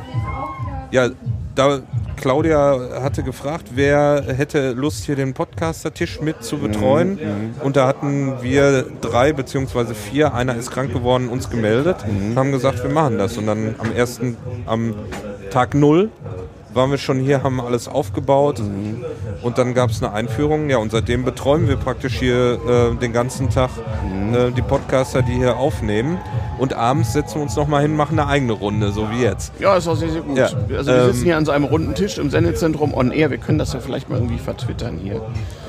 [0.91, 1.09] ja,
[1.55, 1.81] da
[2.17, 7.11] Claudia hatte gefragt, wer hätte Lust, hier den Podcaster-Tisch mit zu betreuen.
[7.11, 7.19] Mhm.
[7.19, 7.53] mhm.
[7.61, 12.31] Und da hatten wir drei beziehungsweise vier, einer ist krank geworden, uns gemeldet mhm.
[12.31, 13.37] und haben gesagt, wir machen das.
[13.37, 14.95] Und dann am ersten, am
[15.49, 16.09] Tag null
[16.75, 19.03] waren wir schon hier, haben alles aufgebaut mhm.
[19.41, 20.69] und dann gab es eine Einführung.
[20.69, 23.69] Ja, und seitdem betreuen wir praktisch hier äh, den ganzen Tag
[24.03, 24.33] mhm.
[24.33, 26.17] äh, die Podcaster, die hier aufnehmen.
[26.57, 29.53] Und abends setzen wir uns nochmal hin, machen eine eigene Runde, so wie jetzt.
[29.59, 30.37] Ja, ist auch sehr, sehr gut.
[30.37, 30.49] Ja.
[30.77, 33.29] Also wir ähm, sitzen hier an so einem runden Tisch im Sendezentrum on air.
[33.29, 35.21] Wir können das ja vielleicht mal irgendwie vertwittern hier.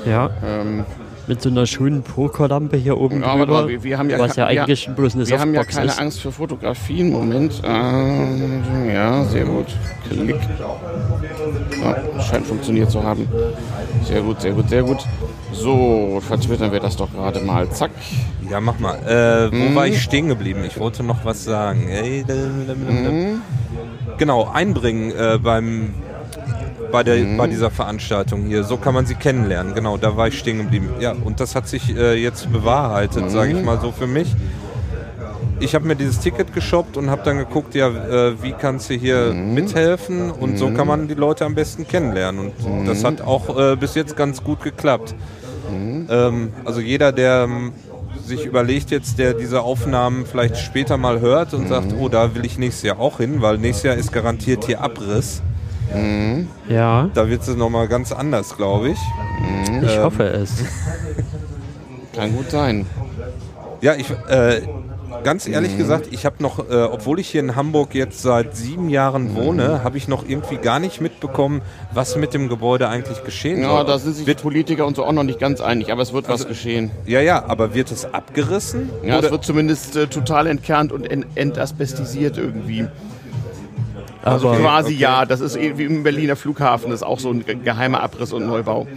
[0.05, 0.29] Ja.
[0.45, 0.85] Ähm,
[1.27, 4.45] mit so einer schönen Pokerlampe hier oben ja, drüber, wir, wir haben ja, was ja
[4.45, 5.99] eigentlich wir, bloß eine Wir haben ja keine ist.
[5.99, 7.11] Angst für Fotografien.
[7.11, 7.61] Moment.
[7.63, 9.67] Äh, ja, sehr gut.
[10.09, 10.37] Klick.
[11.83, 13.27] Ja, scheint funktioniert zu haben.
[14.05, 14.99] Sehr gut, sehr gut, sehr gut.
[15.51, 17.69] So, vertwittern wir das doch gerade mal.
[17.71, 17.91] Zack.
[18.49, 18.95] Ja, mach mal.
[18.95, 19.75] Äh, wo mhm.
[19.75, 20.63] war ich stehen geblieben?
[20.65, 21.87] Ich wollte noch was sagen.
[22.27, 23.41] Mhm.
[24.17, 25.93] Genau, einbringen äh, beim
[26.91, 27.37] bei, der, mhm.
[27.37, 28.63] bei dieser Veranstaltung hier.
[28.63, 29.73] So kann man sie kennenlernen.
[29.73, 30.89] Genau, da war ich stehen geblieben.
[30.99, 33.29] Ja, und das hat sich äh, jetzt bewahrheitet, mhm.
[33.29, 34.35] sage ich mal so für mich.
[35.59, 38.93] ich habe mir dieses Ticket geshoppt und habe dann geguckt, ja, äh, wie kannst du
[38.93, 39.53] hier Mhm.
[39.55, 42.51] mithelfen und so kann man die Leute am besten kennenlernen.
[42.63, 42.85] Und Mhm.
[42.85, 45.15] das hat auch äh, bis jetzt ganz gut geklappt.
[45.71, 46.07] Mhm.
[46.11, 47.73] Ähm, also jeder, der ähm,
[48.23, 52.01] sich überlegt jetzt, der diese Aufnahmen vielleicht später mal hört und sagt, Mhm.
[52.01, 55.41] oh, da will ich nächstes Jahr auch hin, weil nächstes Jahr ist garantiert hier Abriss.
[56.69, 58.99] Ja, Da wird es nochmal ganz anders, glaube ich.
[59.81, 60.63] ich Ähm, hoffe es.
[62.13, 62.85] Kann gut sein.
[63.81, 64.61] Ja, ich, äh,
[65.23, 65.77] ganz ehrlich Mhm.
[65.77, 69.35] gesagt, ich habe noch, äh, obwohl ich hier in Hamburg jetzt seit sieben Jahren Mhm.
[69.35, 71.61] wohne, habe ich noch irgendwie gar nicht mitbekommen,
[71.93, 73.85] was mit dem Gebäude eigentlich geschehen Ja, soll.
[73.85, 76.27] da sind sich wird, Politiker und so auch noch nicht ganz einig, aber es wird
[76.27, 76.91] Also, was geschehen.
[77.05, 78.89] ja, ja, aber wird es abgerissen?
[79.03, 82.87] Ja, es Oder, wird zumindest äh, total entkernt und en entasbestisiert irgendwie.
[84.31, 85.01] Also Aber quasi okay.
[85.01, 88.01] ja, das ist eh wie im Berliner Flughafen, das ist auch so ein ge- geheimer
[88.03, 88.87] Abriss und Neubau.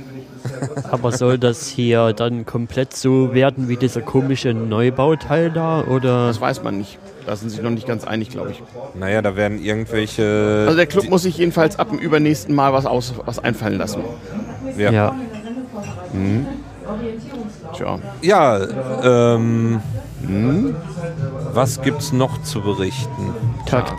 [0.90, 5.83] Aber soll das hier dann komplett so werden wie dieser komische Neubauteil da?
[5.85, 6.29] Oder?
[6.29, 6.99] Das weiß man nicht.
[7.27, 8.62] Da sind sich noch nicht ganz einig, glaube ich.
[8.99, 10.64] naja, da werden irgendwelche.
[10.66, 14.03] Also der Club muss sich jedenfalls ab dem übernächsten Mal was, aus, was einfallen lassen.
[14.79, 15.14] ja, Ja.
[17.75, 17.99] Tja.
[18.23, 18.59] ja
[19.05, 19.81] ähm,
[21.53, 23.35] was gibt's noch zu berichten?
[23.66, 23.93] Tag,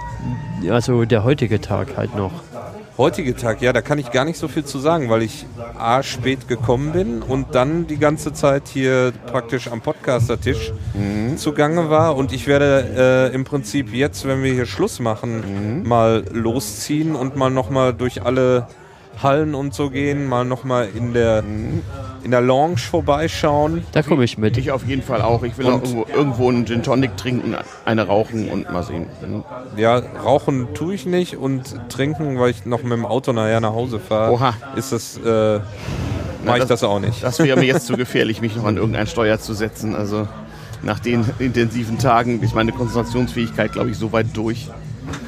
[0.69, 2.31] also der heutige Tag halt noch.
[2.97, 5.47] Heutige Tag, ja, da kann ich gar nicht so viel zu sagen, weil ich
[5.77, 10.73] A, spät gekommen bin und dann die ganze Zeit hier praktisch am Podcaster-Tisch
[11.37, 12.15] zugange war.
[12.15, 17.35] Und ich werde äh, im Prinzip jetzt, wenn wir hier Schluss machen, mal losziehen und
[17.35, 18.67] mal nochmal durch alle
[19.21, 21.43] Hallen und so gehen, mal nochmal in der,
[22.23, 23.83] in der Lounge vorbeischauen.
[23.91, 24.57] Da komme ich mit.
[24.57, 25.43] Ich auf jeden Fall auch.
[25.43, 29.05] Ich will auch irgendwo, irgendwo einen Gin Tonic trinken, eine rauchen und mal sehen.
[29.25, 29.43] Mhm.
[29.77, 33.73] Ja, rauchen tue ich nicht und trinken, weil ich noch mit dem Auto nachher nach
[33.73, 34.53] Hause fahre, Oha.
[34.75, 35.59] ist das, äh,
[36.43, 37.21] mache ich das- das auch nicht.
[37.23, 39.93] Das wäre mir jetzt zu gefährlich, mich noch an irgendein Steuer zu setzen.
[39.95, 40.27] Also
[40.81, 44.67] nach den intensiven Tagen ist meine Konzentrationsfähigkeit, glaube ich, so weit durch,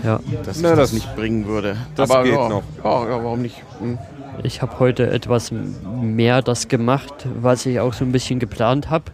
[0.04, 0.20] Ja.
[0.46, 1.76] dass Na, ich das, das- nicht bringen würde.
[1.96, 2.64] das Aber geht ja, noch.
[2.84, 3.62] Ja, ja, warum nicht?
[3.80, 3.98] Hm.
[4.44, 5.52] Ich habe heute etwas
[6.02, 9.06] mehr das gemacht, was ich auch so ein bisschen geplant habe,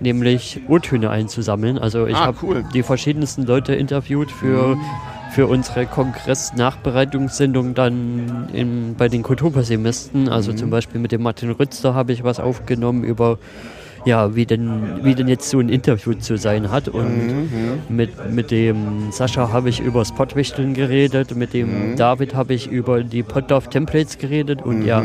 [0.00, 1.78] nämlich O-Töne einzusammeln.
[1.78, 2.64] Also ich Ah, habe cool.
[2.72, 4.78] die verschiedensten Leute interviewt für,
[5.32, 10.28] für unsere Kongress-Nachbereitungssendung dann in, bei den Kulturpessimisten.
[10.28, 13.38] Also zum Beispiel mit dem Martin Rützler habe ich was aufgenommen über
[14.04, 16.88] ja, wie denn, wie denn jetzt so ein Interview zu sein hat.
[16.88, 17.48] Und
[17.88, 23.02] mit, mit dem Sascha habe ich über Spotwichteln geredet, mit dem David habe ich über
[23.02, 25.02] die Potdorf Templates geredet und ja,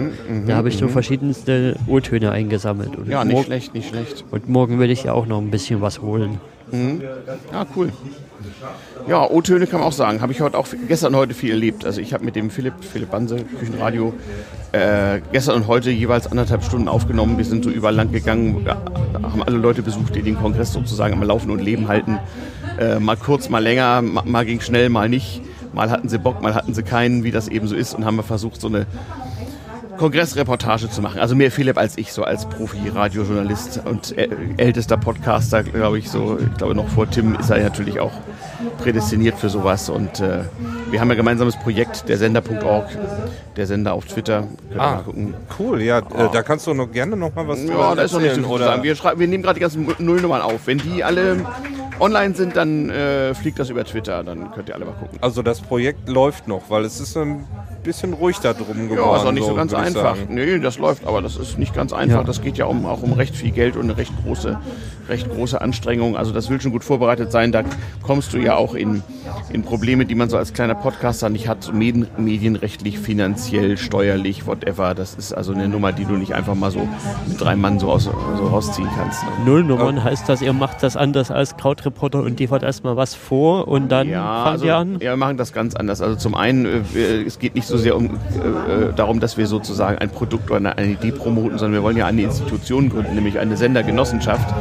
[0.47, 2.95] da habe ich so verschiedenste O-Töne eingesammelt.
[2.95, 4.25] Und, Ja, nicht schlecht, nicht schlecht.
[4.31, 6.39] und morgen will ich ja auch noch ein bisschen was holen.
[6.71, 7.91] Ja, cool.
[9.07, 10.21] Ja, O-Töne kann man auch sagen.
[10.21, 11.85] Habe ich heute auch gestern und heute viel erlebt.
[11.85, 14.13] Also ich habe mit dem Philipp, Philipp Banse, Küchenradio,
[14.71, 17.37] äh, gestern und heute jeweils anderthalb Stunden aufgenommen.
[17.37, 18.77] Wir sind so überall lang gegangen, ja,
[19.21, 22.19] haben alle Leute besucht, die den Kongress sozusagen am Laufen und Leben halten.
[22.79, 25.41] Äh, mal kurz, mal länger, mal, mal ging schnell, mal nicht.
[25.73, 27.93] Mal hatten sie Bock, mal hatten sie keinen, wie das eben so ist.
[27.93, 28.85] Und haben wir versucht, so eine
[29.99, 31.19] Kongressreportage zu machen.
[31.19, 34.15] Also mehr Philipp als ich, so als Profi-Radiojournalist und
[34.57, 38.13] ältester Podcaster, glaube ich, so, ich glaube noch vor Tim ist er natürlich auch
[38.79, 39.89] prädestiniert für sowas.
[39.89, 40.39] Und äh,
[40.89, 42.85] wir haben ein gemeinsames Projekt, der Sender.org,
[43.57, 44.47] der Sender auf Twitter.
[44.69, 45.33] Könnt ihr Ah, mal gucken.
[45.59, 48.21] cool, ja, äh, da kannst du noch gerne noch mal was Ja, da ist noch
[48.21, 48.83] nicht so zu sagen.
[48.83, 50.61] Wir, schreiben, wir nehmen gerade die ganzen Nullnummern auf.
[50.65, 51.45] Wenn die alle
[51.99, 54.23] online sind, dann äh, fliegt das über Twitter.
[54.23, 55.19] Dann könnt ihr alle mal gucken.
[55.21, 57.43] Also das Projekt läuft noch, weil es ist ein
[57.89, 59.09] bisschen ruhig da drum geworden.
[59.11, 60.15] Ja, ist auch nicht so ganz würd ich einfach.
[60.29, 62.19] Nee, das läuft, aber das ist nicht ganz einfach.
[62.19, 62.23] Ja.
[62.23, 64.59] Das geht ja um, auch um recht viel Geld und eine recht große,
[65.07, 66.15] recht große Anstrengung.
[66.15, 67.51] Also das will schon gut vorbereitet sein.
[67.51, 67.63] Da
[68.03, 69.01] kommst du ja auch in,
[69.51, 74.45] in Probleme, die man so als kleiner Podcaster nicht hat, so medien, medienrechtlich, finanziell, steuerlich,
[74.47, 74.93] whatever.
[74.95, 76.87] Das ist also eine Nummer, die du nicht einfach mal so
[77.27, 79.23] mit drei Mann so, aus, so rausziehen kannst.
[79.23, 79.29] Ne?
[79.45, 83.89] Nullnummern heißt das, ihr macht das anders als Krautreporter und liefert erstmal was vor und
[83.89, 84.93] dann Ja, fangt also, ihr an?
[84.95, 86.01] ja, wir machen das ganz anders.
[86.01, 88.09] Also zum einen, äh, wir- es geht nicht so sehr um, äh,
[88.89, 91.97] äh, darum, dass wir sozusagen ein Produkt oder eine, eine Idee promoten, sondern wir wollen
[91.97, 94.53] ja eine Institution gründen, nämlich eine Sendergenossenschaft,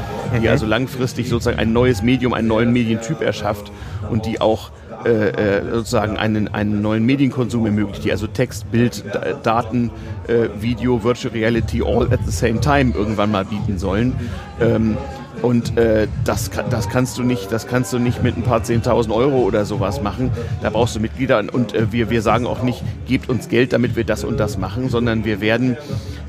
[0.43, 3.71] die also langfristig sozusagen ein neues Medium, einen neuen Medientyp erschafft
[4.11, 4.71] und die auch
[5.05, 9.05] äh, äh, sozusagen einen, einen neuen Medienkonsum ermöglicht, die also Text, Bild,
[9.45, 9.91] Daten,
[10.27, 14.15] äh, Video, Virtual Reality all at the same time irgendwann mal bieten sollen.
[14.61, 14.97] Ähm,
[15.43, 19.15] und äh, das, das kannst du nicht, das kannst du nicht mit ein paar 10.000
[19.15, 20.33] Euro oder sowas machen.
[20.63, 23.95] Da brauchst du Mitglieder und äh, wir, wir sagen auch nicht, gebt uns Geld, damit
[23.95, 25.77] wir das und das machen, sondern wir werden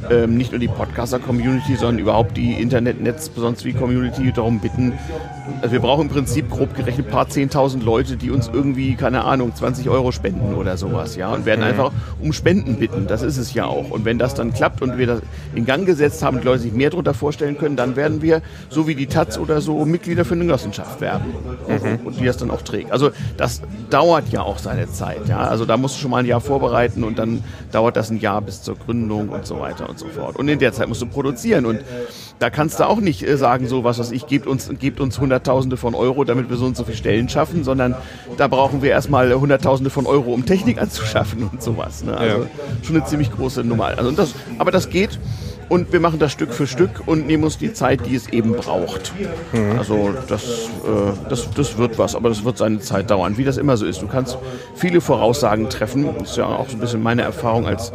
[0.09, 4.93] ähm, nicht nur die Podcaster-Community, sondern überhaupt die Internet-Netz, sonst wie Community darum bitten.
[5.61, 9.25] Also wir brauchen im Prinzip grob gerechnet ein paar 10.000 Leute, die uns irgendwie, keine
[9.25, 13.07] Ahnung, 20 Euro spenden oder sowas, ja, und werden einfach um Spenden bitten.
[13.07, 13.91] Das ist es ja auch.
[13.91, 15.21] Und wenn das dann klappt und wir das
[15.55, 18.87] in Gang gesetzt haben, die Leute sich mehr darunter vorstellen können, dann werden wir, so
[18.87, 21.33] wie die Taz oder so, Mitglieder für eine Genossenschaft werden.
[21.67, 22.05] Mhm.
[22.05, 22.91] Und die das dann auch trägt.
[22.91, 25.39] Also das dauert ja auch seine Zeit, ja.
[25.39, 28.41] Also da musst du schon mal ein Jahr vorbereiten und dann dauert das ein Jahr
[28.41, 30.37] bis zur Gründung und so weiter und so fort.
[30.37, 31.79] Und in der Zeit musst du produzieren und
[32.39, 35.19] da kannst du auch nicht äh, sagen, so was weiß ich, gebt uns, gebt uns
[35.19, 37.95] Hunderttausende von Euro, damit wir so und so viele Stellen schaffen, sondern
[38.37, 42.03] da brauchen wir erstmal Hunderttausende von Euro, um Technik anzuschaffen und sowas.
[42.03, 42.15] Ne?
[42.15, 42.47] Also ja.
[42.83, 43.85] schon eine ziemlich große Nummer.
[43.97, 45.19] Also das, aber das geht
[45.69, 48.53] und wir machen das Stück für Stück und nehmen uns die Zeit, die es eben
[48.53, 49.13] braucht.
[49.53, 49.77] Mhm.
[49.77, 53.57] Also das, äh, das, das wird was, aber das wird seine Zeit dauern, wie das
[53.57, 54.01] immer so ist.
[54.01, 54.37] Du kannst
[54.75, 56.09] viele Voraussagen treffen.
[56.17, 57.91] Das ist ja auch so ein bisschen meine Erfahrung als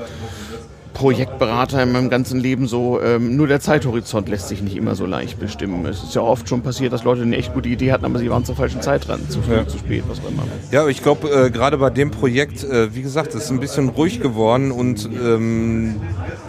[0.95, 5.05] Projektberater in meinem ganzen Leben so, ähm, nur der Zeithorizont lässt sich nicht immer so
[5.05, 5.85] leicht bestimmen.
[5.87, 8.31] Es ist ja oft schon passiert, dass Leute eine echt gute Idee hatten, aber sie
[8.31, 9.67] waren zur falschen Zeit dran, zu früh, ja.
[9.67, 10.45] zu spät, was auch immer.
[10.71, 13.89] Ja, ich glaube, äh, gerade bei dem Projekt, äh, wie gesagt, es ist ein bisschen
[13.89, 15.97] ruhig geworden und ähm,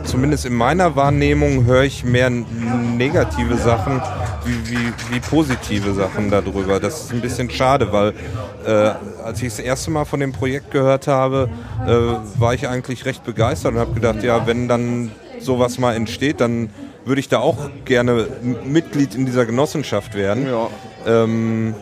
[0.04, 4.02] zumindest in meiner Wahrnehmung höre ich mehr negative Sachen
[4.46, 6.80] wie, wie, wie positive Sachen darüber.
[6.80, 8.14] Das ist ein bisschen schade, weil
[8.66, 8.92] äh,
[9.24, 11.50] als ich das erste Mal von dem Projekt gehört habe,
[11.86, 16.42] äh, war ich eigentlich recht begeistert und habe gedacht, ja, wenn dann sowas mal entsteht,
[16.42, 16.70] dann
[17.06, 18.28] würde ich da auch gerne
[18.64, 20.48] Mitglied in dieser Genossenschaft werden.
[20.48, 20.70] Ja.
[21.06, 21.76] Ähm,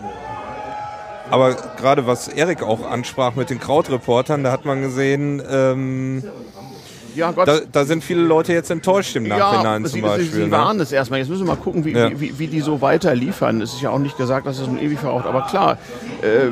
[1.29, 6.23] aber gerade was Erik auch ansprach mit den Krautreportern, da hat man gesehen, ähm,
[7.15, 7.31] ja.
[7.31, 10.25] Da, da, sind viele Leute jetzt enttäuscht im Nachhinein ja, zum sie, Beispiel.
[10.25, 10.51] Sie, sie ne?
[10.51, 11.19] waren es erstmal.
[11.19, 12.09] Jetzt müssen wir mal gucken, wie, ja.
[12.19, 13.61] wie, wie, die so weiter liefern.
[13.61, 15.25] Es ist ja auch nicht gesagt, dass es nun ewig verraucht.
[15.25, 15.77] Aber klar,
[16.21, 16.49] äh,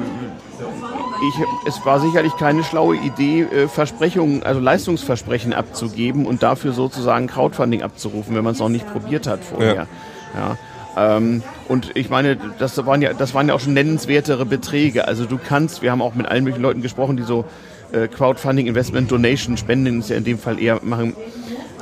[1.21, 7.27] ich, es war sicherlich keine schlaue Idee, äh, Versprechungen, also Leistungsversprechen abzugeben und dafür sozusagen
[7.27, 9.87] Crowdfunding abzurufen, wenn man es noch nicht probiert hat vorher.
[10.35, 10.57] Ja.
[10.97, 15.07] Ähm, und ich meine, das waren, ja, das waren ja auch schon nennenswertere Beträge.
[15.07, 17.45] Also du kannst, wir haben auch mit allen möglichen Leuten gesprochen, die so
[17.91, 21.15] äh, Crowdfunding, Investment, Donation, Spenden ist ja in dem Fall eher machen.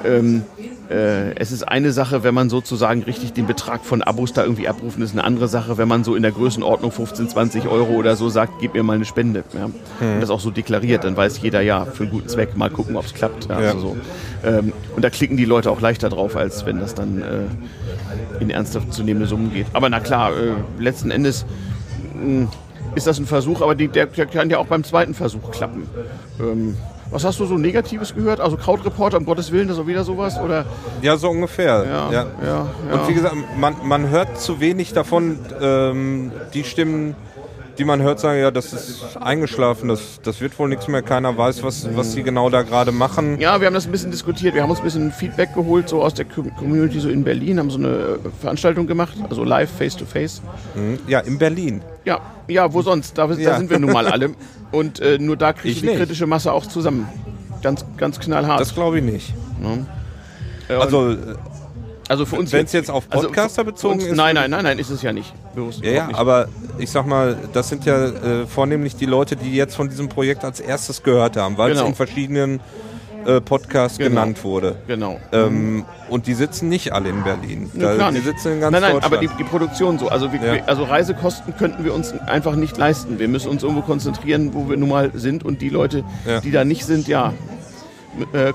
[0.05, 0.43] Ähm,
[0.89, 4.67] äh, es ist eine Sache, wenn man sozusagen richtig den Betrag von Abos da irgendwie
[4.67, 8.15] abrufen, ist eine andere Sache, wenn man so in der Größenordnung 15, 20 Euro oder
[8.15, 9.43] so sagt, gib mir mal eine Spende.
[9.53, 9.67] Ja?
[9.67, 10.13] Mhm.
[10.15, 12.95] Und das auch so deklariert, dann weiß jeder, ja, für einen guten Zweck, mal gucken,
[12.95, 13.47] ob es klappt.
[13.49, 13.67] Ja, ja.
[13.69, 13.97] Also so.
[14.47, 18.49] ähm, und da klicken die Leute auch leichter drauf, als wenn das dann äh, in
[18.49, 19.67] ernsthaft zu nehmende Summen geht.
[19.73, 21.45] Aber na klar, äh, letzten Endes
[22.15, 22.47] mh,
[22.95, 25.87] ist das ein Versuch, aber die, der, der, kann ja auch beim zweiten Versuch klappen.
[26.39, 26.75] Ähm,
[27.11, 28.39] was hast du so Negatives gehört?
[28.39, 30.39] Also Krautreporter, um Gottes Willen, das ist auch wieder sowas?
[30.39, 30.65] Oder?
[31.01, 31.85] Ja, so ungefähr.
[31.85, 32.11] Ja, ja.
[32.11, 32.93] ja, ja.
[32.93, 37.15] Und wie gesagt, man, man hört zu wenig davon, ähm, die Stimmen,
[37.79, 41.37] die man hört, sagen, ja, das ist eingeschlafen, das, das wird wohl nichts mehr, keiner
[41.37, 43.39] weiß, was, was sie genau da gerade machen.
[43.39, 46.03] Ja, wir haben das ein bisschen diskutiert, wir haben uns ein bisschen Feedback geholt, so
[46.03, 50.41] aus der Community, so in Berlin, haben so eine Veranstaltung gemacht, also live, face-to-face.
[50.75, 50.99] Mhm.
[51.07, 51.81] Ja, in Berlin.
[52.03, 53.17] Ja, ja, wo sonst?
[53.17, 53.57] Da, da ja.
[53.57, 54.31] sind wir nun mal alle.
[54.71, 57.07] Und äh, nur da kriegt die kritische Masse auch zusammen.
[57.63, 58.59] Ganz, ganz knallhart.
[58.59, 59.33] Das glaube ich nicht.
[59.63, 60.79] Ja.
[60.79, 61.17] Also,
[62.09, 62.51] also für uns.
[62.51, 64.15] Wenn es jetzt auf also Podcaster also bezogen uns, ist.
[64.15, 65.31] Nein, nein, nein, nein, ist es ja nicht.
[65.55, 66.17] Bewusst ja, ja, nicht.
[66.17, 66.47] aber
[66.79, 70.43] ich sag mal, das sind ja äh, vornehmlich die Leute, die jetzt von diesem Projekt
[70.43, 71.83] als erstes gehört haben, weil genau.
[71.83, 72.59] es in verschiedenen
[73.25, 74.09] äh, Podcast genau.
[74.09, 74.77] genannt wurde.
[74.87, 75.19] Genau.
[75.31, 77.69] Ähm, und die sitzen nicht alle in Berlin.
[77.75, 80.09] Da, ja, die sitzen in ganz Nein, nein, aber die, die Produktion so.
[80.09, 80.63] Also, wir, ja.
[80.65, 83.19] also Reisekosten könnten wir uns einfach nicht leisten.
[83.19, 85.45] Wir müssen uns irgendwo konzentrieren, wo wir nun mal sind.
[85.45, 86.39] Und die Leute, ja.
[86.41, 87.33] die da nicht sind, ja,
[88.33, 88.53] äh,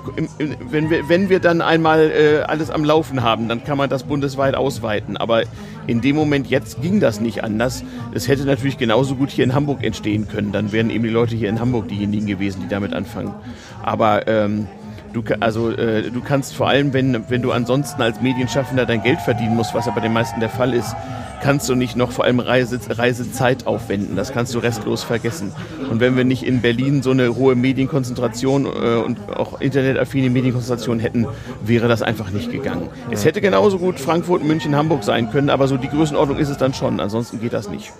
[0.70, 4.04] wenn, wir, wenn wir dann einmal äh, alles am Laufen haben, dann kann man das
[4.04, 5.16] bundesweit ausweiten.
[5.16, 5.44] Aber
[5.86, 7.84] in dem Moment jetzt ging das nicht anders.
[8.12, 10.52] Es hätte natürlich genauso gut hier in Hamburg entstehen können.
[10.52, 13.34] Dann wären eben die Leute hier in Hamburg diejenigen gewesen, die damit anfangen.
[13.82, 14.66] Aber ähm,
[15.14, 19.20] du, also, äh, du kannst vor allem, wenn, wenn du ansonsten als Medienschaffender dein Geld
[19.20, 20.94] verdienen musst, was ja bei den meisten der Fall ist,
[21.42, 24.16] kannst du nicht noch vor allem Reise, Reisezeit aufwenden.
[24.16, 25.52] Das kannst du restlos vergessen.
[25.90, 31.00] Und wenn wir nicht in Berlin so eine hohe Medienkonzentration äh, und auch internetaffine Medienkonzentration
[31.00, 31.26] hätten,
[31.62, 32.88] wäre das einfach nicht gegangen.
[33.10, 36.56] Es hätte genauso gut Frankfurt, München, Hamburg sein können, aber so die Größenordnung ist es
[36.56, 36.98] dann schon.
[37.00, 37.92] Ansonsten geht das nicht.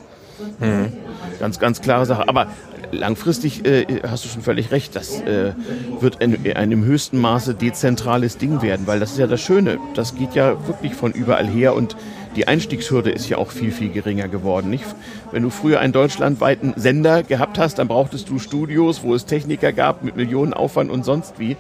[0.58, 0.92] Mhm.
[1.38, 2.28] Ganz, ganz klare Sache.
[2.28, 2.48] Aber
[2.94, 5.52] langfristig äh, hast du schon völlig recht, das äh,
[6.00, 9.78] wird ein, ein, im höchsten Maße dezentrales Ding werden, weil das ist ja das Schöne.
[9.94, 11.96] Das geht ja wirklich von überall her und
[12.36, 14.70] die Einstiegshürde ist ja auch viel, viel geringer geworden.
[14.70, 14.84] Nicht?
[15.30, 19.72] Wenn du früher einen deutschlandweiten Sender gehabt hast, dann brauchtest du Studios, wo es Techniker
[19.72, 21.56] gab mit Millionenaufwand und sonst wie.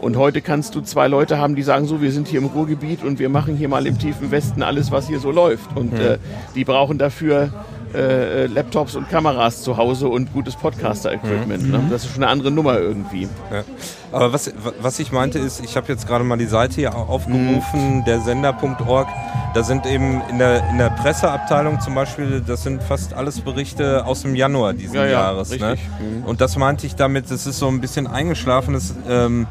[0.00, 3.02] Und heute kannst du zwei Leute haben, die sagen so, wir sind hier im Ruhrgebiet
[3.02, 5.76] und wir machen hier mal im tiefen Westen alles, was hier so läuft.
[5.76, 6.00] Und hm.
[6.00, 6.18] äh,
[6.54, 7.50] die brauchen dafür
[7.94, 11.70] äh, Laptops und Kameras zu Hause und gutes Podcaster-Equipment.
[11.70, 11.80] Ne?
[11.90, 13.28] Das ist schon eine andere Nummer irgendwie.
[13.52, 13.62] Ja.
[14.12, 17.98] Aber was, was ich meinte ist, ich habe jetzt gerade mal die Seite hier aufgerufen,
[17.98, 18.04] Mhm.
[18.04, 19.08] der Sender.org.
[19.54, 24.04] Da sind eben in der, in der Presseabteilung zum Beispiel, das sind fast alles Berichte
[24.04, 25.50] aus dem Januar diesen Ja, ja, Jahres.
[25.58, 25.76] Ne?
[26.00, 26.24] Mhm.
[26.24, 28.74] Und das meinte ich damit, das ist so ein bisschen eingeschlafen.
[28.74, 29.46] Das, ähm,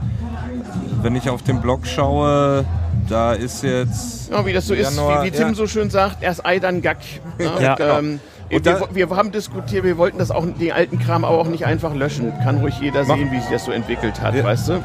[1.01, 2.65] wenn ich auf den Blog schaue,
[3.09, 4.31] da ist jetzt.
[4.31, 5.53] Ja, wie das so Januar, ist, wie, wie Tim ja.
[5.53, 6.99] so schön sagt, erst Ei, dann Gack.
[7.37, 7.51] Ne?
[7.61, 7.73] Ja.
[7.73, 8.19] Und, ähm,
[8.51, 11.65] Und wir, wir haben diskutiert, wir wollten das auch, den alten Kram aber auch nicht
[11.65, 12.31] einfach löschen.
[12.43, 14.43] Kann ruhig jeder Mach- sehen, wie sich das so entwickelt hat, Ja.
[14.43, 14.83] weißt du?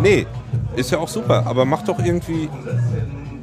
[0.00, 0.26] Nee,
[0.76, 2.48] ist ja auch super, aber macht doch irgendwie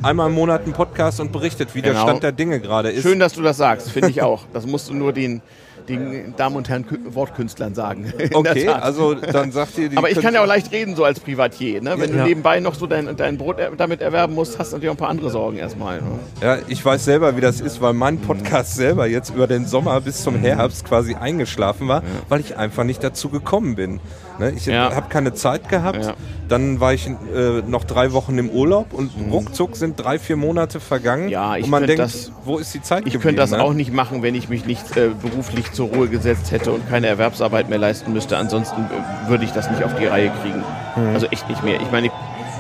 [0.01, 2.03] einmal im Monat einen Podcast und berichtet, wie der Genau.
[2.05, 3.03] Stand der Dinge gerade ist.
[3.03, 4.43] Schön, dass du das sagst, finde ich auch.
[4.53, 5.41] Das musst du nur den,
[5.87, 8.11] den Damen und Herren Kü- Wortkünstlern sagen.
[8.33, 9.97] Okay, also dann sagt ihr die.
[9.97, 11.81] aber ich kann ja auch leicht reden, so als Privatier.
[11.81, 11.95] Ne?
[11.97, 12.23] Wenn Ja.
[12.23, 14.97] du nebenbei noch so dein, dein Brot damit erwerben musst, hast du natürlich auch ein
[14.99, 15.97] paar andere Sorgen erstmal.
[16.01, 16.07] Ne?
[16.41, 19.99] Ja, ich weiß selber, wie das ist, weil mein Podcast selber jetzt über den Sommer
[20.01, 23.99] bis zum Herbst quasi eingeschlafen war, weil ich einfach nicht dazu gekommen bin.
[24.41, 24.95] Ne, ich Ja.
[24.95, 26.03] habe keine Zeit gehabt.
[26.03, 26.13] Ja.
[26.49, 30.79] Dann war ich äh, noch drei Wochen im Urlaub und ruckzuck sind drei, vier Monate
[30.79, 31.29] vergangen.
[31.29, 33.61] Ja, ich und man denkt, das- wo ist die Zeit Ich könnte das ne?
[33.61, 37.05] auch nicht machen, wenn ich mich nicht äh, beruflich zur Ruhe gesetzt hätte und keine
[37.05, 38.35] Erwerbsarbeit mehr leisten müsste.
[38.37, 40.63] Ansonsten äh, würde ich das nicht auf die Reihe kriegen.
[40.95, 41.13] Mhm.
[41.13, 41.79] Also echt nicht mehr.
[41.79, 42.13] Ich meine, ich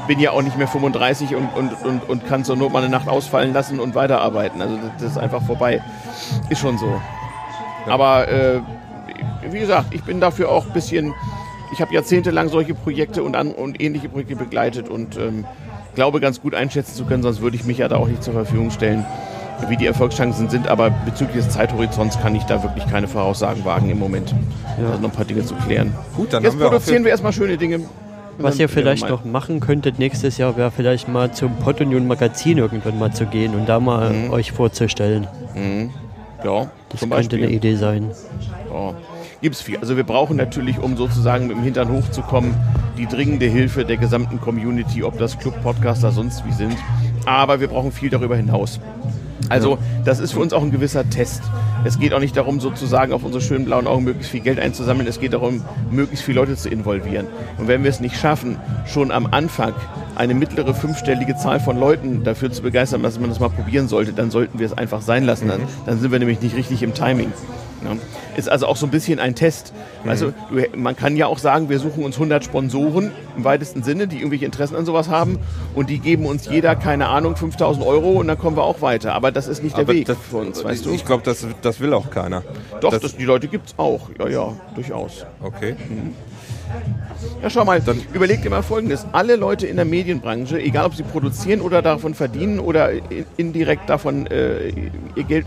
[0.07, 2.89] bin ja auch nicht mehr 35 und, und, und, und kann zur Not mal eine
[2.89, 4.61] Nacht ausfallen lassen und weiterarbeiten.
[4.61, 5.81] Also das, das ist einfach vorbei.
[6.51, 7.01] Ist schon so.
[7.87, 8.59] Aber äh,
[9.49, 11.13] wie gesagt, ich bin dafür auch ein bisschen.
[11.73, 15.45] Ich habe jahrzehntelang solche Projekte und, an, und ähnliche Projekte begleitet und ähm,
[15.95, 18.33] glaube ganz gut einschätzen zu können, sonst würde ich mich ja da auch nicht zur
[18.33, 19.05] Verfügung stellen,
[19.67, 20.67] wie die Erfolgschancen sind.
[20.67, 24.33] Aber bezüglich des Zeithorizonts kann ich da wirklich keine Voraussagen wagen im Moment.
[24.77, 25.93] Da sind noch ein paar Dinge zu klären.
[26.15, 27.81] Gut, dann Jetzt haben wir produzieren wir erstmal schöne Dinge.
[28.37, 32.97] Was ihr vielleicht noch machen könntet nächstes Jahr, wäre vielleicht mal zum Pottunion Magazin irgendwann
[32.97, 35.27] mal zu gehen und da mal euch vorzustellen.
[36.43, 37.43] Ja, Das zum könnte Beispiel.
[37.43, 38.09] eine Idee sein.
[38.73, 38.93] Ja.
[39.41, 39.77] Gibt es viel.
[39.77, 42.53] Also wir brauchen natürlich, um sozusagen mit dem Hintern hochzukommen,
[42.97, 46.77] die dringende Hilfe der gesamten Community, ob das Club, Podcaster, sonst wie sind.
[47.25, 48.79] Aber wir brauchen viel darüber hinaus.
[49.49, 51.41] Also das ist für uns auch ein gewisser Test.
[51.83, 55.07] Es geht auch nicht darum, sozusagen auf unsere schönen blauen Augen möglichst viel Geld einzusammeln.
[55.07, 57.25] Es geht darum, möglichst viele Leute zu involvieren.
[57.57, 59.73] Und wenn wir es nicht schaffen, schon am Anfang
[60.15, 64.13] eine mittlere fünfstellige Zahl von Leuten dafür zu begeistern, dass man das mal probieren sollte,
[64.13, 65.47] dann sollten wir es einfach sein lassen.
[65.47, 67.33] Dann, dann sind wir nämlich nicht richtig im Timing.
[67.83, 67.97] Ja.
[68.35, 69.73] Ist also auch so ein bisschen ein Test.
[70.05, 74.07] Also du, man kann ja auch sagen, wir suchen uns 100 Sponsoren im weitesten Sinne,
[74.07, 75.39] die irgendwelche Interessen an sowas haben
[75.75, 79.13] und die geben uns jeder, keine Ahnung, 5000 Euro und dann kommen wir auch weiter.
[79.13, 80.91] Aber das ist nicht der Aber Weg das, für uns, weißt du?
[80.91, 82.43] Ich glaube, das, das will auch keiner.
[82.79, 84.09] Doch, das, das, die Leute gibt es auch.
[84.19, 85.25] Ja, ja, durchaus.
[85.41, 85.75] Okay.
[87.41, 87.81] Ja, schau mal,
[88.13, 89.05] überleg dir mal Folgendes.
[89.11, 93.89] Alle Leute in der Medienbranche, egal ob sie produzieren oder davon verdienen oder in- indirekt
[93.89, 94.69] davon äh,
[95.15, 95.45] ihr Geld,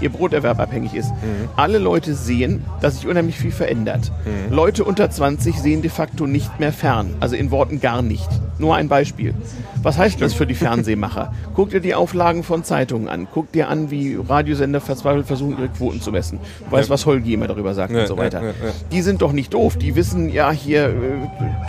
[0.00, 1.10] ihr Broterwerb abhängig ist,
[1.56, 4.12] alle Leute sehen, dass sich unheimlich viel verändert.
[4.50, 7.14] Leute unter 20 sehen de facto nicht mehr fern.
[7.20, 8.28] Also in Worten gar nicht.
[8.60, 9.34] Nur ein Beispiel.
[9.82, 11.32] Was heißt das für die Fernsehmacher?
[11.54, 13.26] Guck dir die Auflagen von Zeitungen an.
[13.32, 16.38] Guck dir an, wie Radiosender verzweifelt versuchen, ihre Quoten zu messen.
[16.66, 18.42] Du weißt, was Holgi immer darüber sagt Ja, und so weiter.
[18.42, 18.52] ja.
[18.92, 19.78] Die sind doch nicht doof.
[19.78, 20.90] Die wissen, ja, hier äh,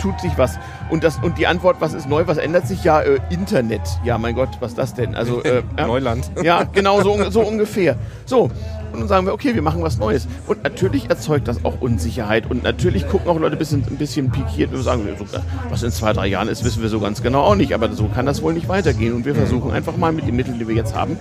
[0.02, 0.58] tut sich was.
[0.90, 2.84] Und, das, und die Antwort, was ist neu, was ändert sich?
[2.84, 3.80] Ja, äh, Internet.
[4.04, 5.14] Ja, mein Gott, was ist das denn?
[5.14, 6.30] Also, äh, Neuland.
[6.42, 7.96] Ja, genau, so, so ungefähr.
[8.26, 8.50] So,
[8.92, 10.26] und dann sagen wir, okay, wir machen was Neues.
[10.46, 12.50] Und natürlich erzeugt das auch Unsicherheit.
[12.50, 15.26] Und natürlich gucken auch Leute ein bisschen, ein bisschen pikiert und sagen, so,
[15.70, 17.74] was in zwei, drei Jahren ist, wissen wir so ganz genau auch nicht.
[17.74, 19.14] Aber so kann das wohl nicht weitergehen.
[19.14, 21.16] Und wir versuchen einfach mal mit den Mitteln, die wir jetzt haben,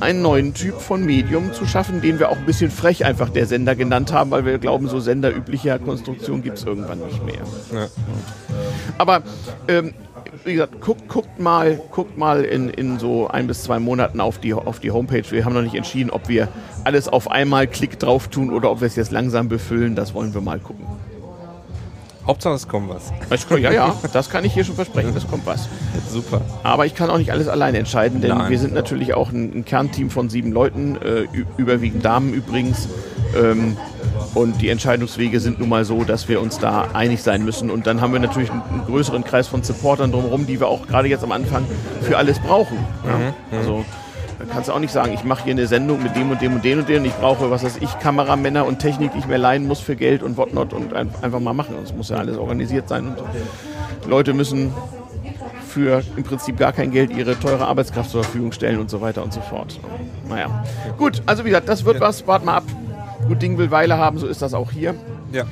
[0.00, 3.46] einen neuen Typ von Medium zu schaffen, den wir auch ein bisschen frech einfach der
[3.46, 7.42] Sender genannt haben, weil wir glauben, so senderüblicher Konstruktion gibt es irgendwann nicht mehr.
[7.72, 7.88] Ja.
[8.96, 9.22] Aber
[9.66, 9.94] ähm,
[10.44, 14.38] wie gesagt, guckt, guckt mal, guckt mal in, in so ein bis zwei Monaten auf
[14.38, 15.24] die, auf die Homepage.
[15.30, 16.48] Wir haben noch nicht entschieden, ob wir
[16.84, 19.94] alles auf einmal Klick drauf tun oder ob wir es jetzt langsam befüllen.
[19.94, 20.86] Das wollen wir mal gucken.
[22.26, 23.10] Hauptsache es kommt was.
[23.58, 25.14] Ja, ja, das kann ich hier schon versprechen.
[25.14, 25.66] Das kommt was.
[26.10, 26.42] Super.
[26.62, 28.50] Aber ich kann auch nicht alles alleine entscheiden, denn Nein.
[28.50, 31.24] wir sind natürlich auch ein, ein Kernteam von sieben Leuten, äh,
[31.56, 32.86] überwiegend Damen übrigens.
[33.34, 33.78] Ähm,
[34.34, 37.70] und die Entscheidungswege sind nun mal so, dass wir uns da einig sein müssen.
[37.70, 41.08] Und dann haben wir natürlich einen, größeren Kreis von Supportern drumherum, die wir auch gerade
[41.08, 41.64] jetzt am Anfang
[42.02, 42.78] für alles brauchen.
[43.04, 43.58] Ja?
[43.58, 43.84] Also
[44.38, 46.54] da kannst du auch nicht sagen, ich mache hier eine Sendung mit dem und dem
[46.54, 49.26] und dem und dem und ich brauche, was weiß ich, Kameramänner und Technik, die ich
[49.26, 51.74] mir leihen muss für Geld und whatnot und ein, einfach mal machen.
[51.82, 53.16] Es muss ja alles organisiert sein und
[54.08, 54.72] Leute müssen
[55.68, 59.22] für im Prinzip gar kein Geld ihre teure Arbeitskraft zur Verfügung stellen und so weiter
[59.22, 59.78] und so fort.
[60.28, 60.64] Naja,
[60.96, 62.64] gut, also wie gesagt, das wird was, wart mal ab.
[63.28, 64.94] Gut Ding will Weile haben, so ist das auch hier.
[65.32, 65.44] Ja.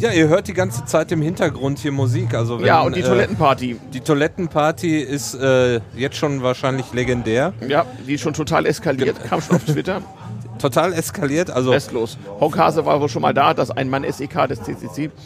[0.00, 2.34] Ja, ihr hört die ganze Zeit im Hintergrund hier Musik.
[2.34, 7.52] Also wenn, ja, und die äh, Toilettenparty, Die Toilettenparty ist äh, jetzt schon wahrscheinlich legendär.
[7.66, 10.02] ja, die ist schon total eskaliert, kam schon auf Twitter.
[10.58, 11.50] total eskaliert.
[11.50, 12.18] Also Restlos.
[12.40, 15.10] Honkhase war wohl schon mal da, das Ein-Mann-SEK des CCC.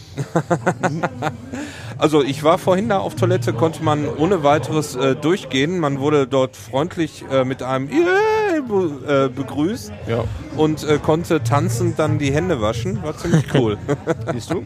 [1.98, 5.78] Also ich war vorhin da auf Toilette, konnte man ohne weiteres äh, durchgehen.
[5.78, 8.41] Man wurde dort freundlich äh, mit einem Yeah!
[8.60, 10.24] Be äh, begrüßt Ja.
[10.56, 13.02] und äh, konnte tanzend dann die Hände waschen.
[13.02, 13.78] War ziemlich cool.
[14.32, 14.64] Siehst du?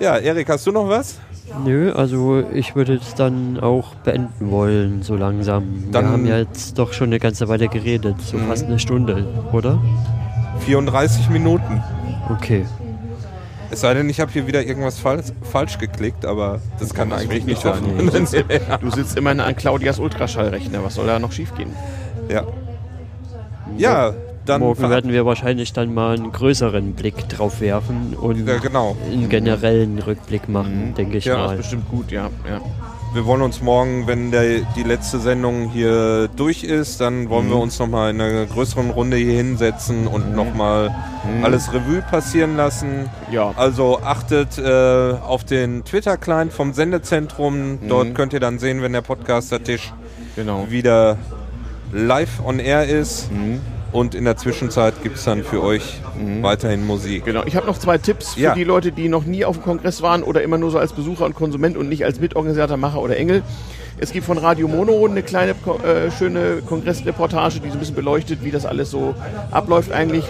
[0.00, 1.18] ja, Erik, hast du noch was?
[1.64, 5.84] Nö, also ich würde es dann auch beenden wollen, so langsam.
[5.92, 9.26] Dann- Wir haben ja jetzt doch schon eine ganze Weile geredet, so fast eine Stunde,
[9.52, 9.80] oder?
[10.60, 11.82] 34 Minuten.
[12.30, 12.64] Okay.
[13.72, 17.22] Es sei denn, ich habe hier wieder irgendwas falsch, falsch geklickt, aber das kann Das
[17.22, 17.82] eigentlich ich nicht sein.
[18.82, 20.84] Du sitzt immerhin an Claudias Ultraschallrechner.
[20.84, 21.70] Was soll da noch schiefgehen?
[22.28, 22.44] ja.
[23.78, 24.12] ja,
[24.44, 28.94] dann Morgen werden wir wahrscheinlich dann mal einen größeren Blick drauf werfen und ja, genau.
[29.10, 31.52] einen generellen Rückblick machen, denke ich Ja, Das mal.
[31.52, 32.28] ist bestimmt gut, ja.
[32.46, 32.60] ja.
[33.14, 37.58] Wir wollen uns morgen, wenn der, die letzte Sendung hier durch ist, dann wollen wir
[37.58, 40.94] uns nochmal in einer größeren Runde hier hinsetzen und nochmal
[41.42, 43.10] alles Revue passieren lassen.
[43.30, 43.52] Ja.
[43.56, 47.80] Also achtet äh, auf den Twitter-Client vom Sendezentrum.
[47.86, 49.92] Dort könnt ihr dann sehen, wenn der Podcaster-Tisch
[50.34, 50.70] Genau.
[50.70, 51.18] wieder
[51.92, 53.28] live on air ist.
[53.92, 56.00] Und in der Zwischenzeit gibt es dann für euch
[56.40, 57.26] weiterhin Musik.
[57.26, 58.54] Genau, ich habe noch zwei Tipps für Ja.
[58.54, 61.26] die Leute, die noch nie auf dem Kongress waren oder immer nur so als Besucher
[61.26, 63.42] und Konsument und nicht als Mitorganisator, Macher oder Engel.
[63.98, 68.42] Es gibt von Radio Mono eine kleine, äh, schöne Kongressreportage, die so ein bisschen beleuchtet,
[68.42, 69.14] wie das alles so
[69.50, 70.24] abläuft eigentlich.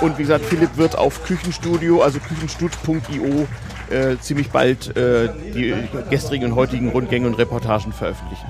[0.00, 3.46] Und wie gesagt, Philipp wird auf Küchenstudio, also küchenstut.io,
[3.90, 5.74] äh, ziemlich bald äh, die
[6.08, 8.46] gestrigen und heutigen Rundgänge und Reportagen veröffentlichen.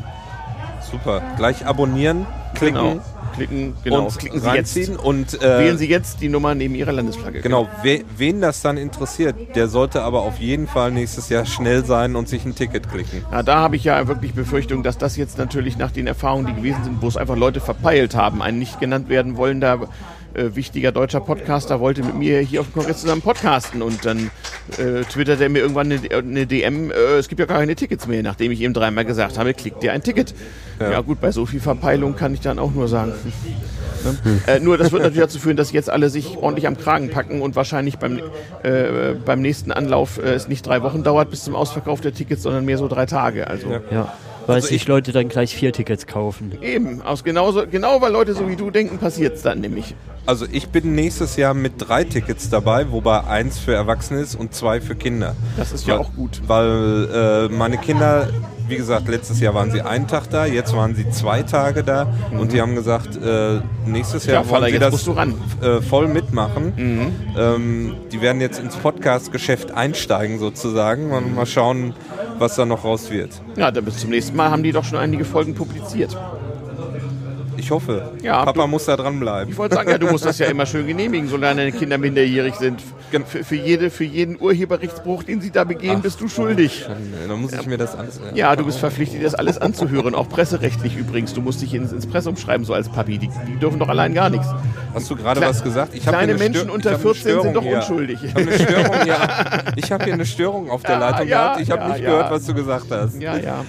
[0.90, 1.22] Super.
[1.36, 3.00] Gleich abonnieren, klicken Genau.
[3.40, 4.04] Klicken, genau.
[4.04, 4.98] und Klicken Sie jetzt.
[4.98, 7.40] Und äh, Wählen Sie jetzt die Nummer neben Ihrer Landesflagge.
[7.40, 11.84] Genau, we, wen das dann interessiert, der sollte aber auf jeden Fall nächstes Jahr schnell
[11.84, 13.24] sein und sich ein Ticket klicken.
[13.32, 16.54] Ja, da habe ich ja wirklich Befürchtung, dass das jetzt natürlich nach den Erfahrungen, die
[16.54, 19.88] gewesen sind, wo es einfach Leute verpeilt haben, ein nicht genannt werden wollender
[20.34, 24.30] äh, wichtiger deutscher Podcaster wollte mit mir hier auf dem Kongress zusammen podcasten und dann
[24.78, 28.06] äh, twittert er mir irgendwann eine, eine DM, äh, es gibt ja gar keine Tickets
[28.06, 30.34] mehr, nachdem ich ihm dreimal gesagt habe, klick dir ein Ticket.
[30.78, 31.00] Ja.
[31.02, 33.12] gut, bei so viel Verpeilung kann ich dann auch nur sagen.
[34.02, 34.40] Ne?
[34.46, 37.42] Äh, nur das wird natürlich dazu führen, dass jetzt alle sich ordentlich am Kragen packen
[37.42, 38.18] und wahrscheinlich beim,
[38.62, 42.42] äh, beim nächsten Anlauf äh, es nicht drei Wochen dauert bis zum Ausverkauf der Tickets,
[42.42, 43.46] sondern mehr so drei Tage.
[43.46, 43.80] Also Ja.
[43.90, 44.12] Ja.
[44.46, 46.52] Weil Also sich ich- Leute dann gleich vier Tickets kaufen.
[46.62, 49.94] eben, aus genauso, genau weil Leute so wie du denken, passiert es dann nämlich.
[50.26, 54.54] Also ich bin nächstes Jahr mit drei Tickets dabei, wobei eins für Erwachsene ist und
[54.54, 55.34] zwei für Kinder.
[55.56, 56.40] Das ist ja Weil- auch gut.
[56.46, 58.28] Weil äh, meine Kinder,
[58.68, 62.12] wie gesagt, letztes Jahr waren sie einen Tag da, jetzt waren sie zwei Tage da
[62.38, 64.48] und die haben gesagt, äh, nächstes Jahr Mhm.
[64.48, 65.28] Ja, Vater, wollen sie das musst du ran.
[65.60, 65.66] Mhm.
[65.66, 66.72] Äh, voll mitmachen.
[67.38, 71.94] Ähm, die werden jetzt ins Podcast-Geschäft einsteigen sozusagen und mal schauen,
[72.40, 73.40] was da noch raus wird.
[73.56, 76.16] Ja, dann bis zum nächsten Mal haben die doch schon einige Folgen publiziert.
[77.60, 78.12] Ich hoffe.
[78.22, 79.52] Ja, Papa du- muss da dranbleiben.
[79.52, 82.54] Ich wollte sagen, ja, du musst das ja immer schön genehmigen, solange deine Kinder minderjährig
[82.54, 82.82] sind.
[83.26, 86.84] Für, für, jede, für jeden Urheberrechtsbruch, den sie da begehen, bist du schuldig.
[86.86, 88.20] Dann, dann muss ich mir das alles.
[88.34, 91.34] Ja, du bist verpflichtet, das alles anzuhören, auch presserechtlich übrigens.
[91.34, 93.18] Du musst dich ins, ins Pressum schreiben, so als Papi.
[93.18, 94.46] Die, die dürfen doch allein gar nichts.
[94.94, 95.94] Hast du gerade was gesagt?
[95.94, 97.76] Ich kleine Menschen Stör- unter ich hab eine 14 sind doch hier.
[97.76, 98.18] unschuldig.
[98.22, 99.16] Ich habe ja.
[99.76, 101.60] Ich hier eine Störung auf der Ja, Leitung ja, gehabt.
[101.62, 102.10] Ich habe ja, nicht ja.
[102.10, 103.20] gehört, was du gesagt hast.
[103.20, 103.64] Ja, ja.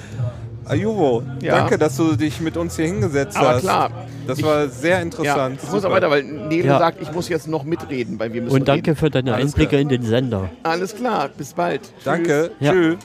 [0.65, 1.57] Ayuvo, Ja.
[1.57, 3.61] danke, dass du dich mit uns hier hingesetzt Aber hast.
[3.61, 3.91] klar.
[4.27, 5.01] Das Ich- war sehr ja.
[5.01, 5.59] interessant.
[5.63, 6.79] Ich muss auch weiter, weil Nele Ja.
[6.79, 8.95] sagt, ich muss jetzt noch mitreden, weil wir müssen Und danke reden.
[8.97, 9.81] für deine Alles Einblicke klar.
[9.81, 10.49] in den Sender.
[10.63, 11.81] Alles klar, bis bald.
[12.05, 12.51] Danke.
[12.59, 12.71] Ja.
[12.71, 12.97] Tschüss.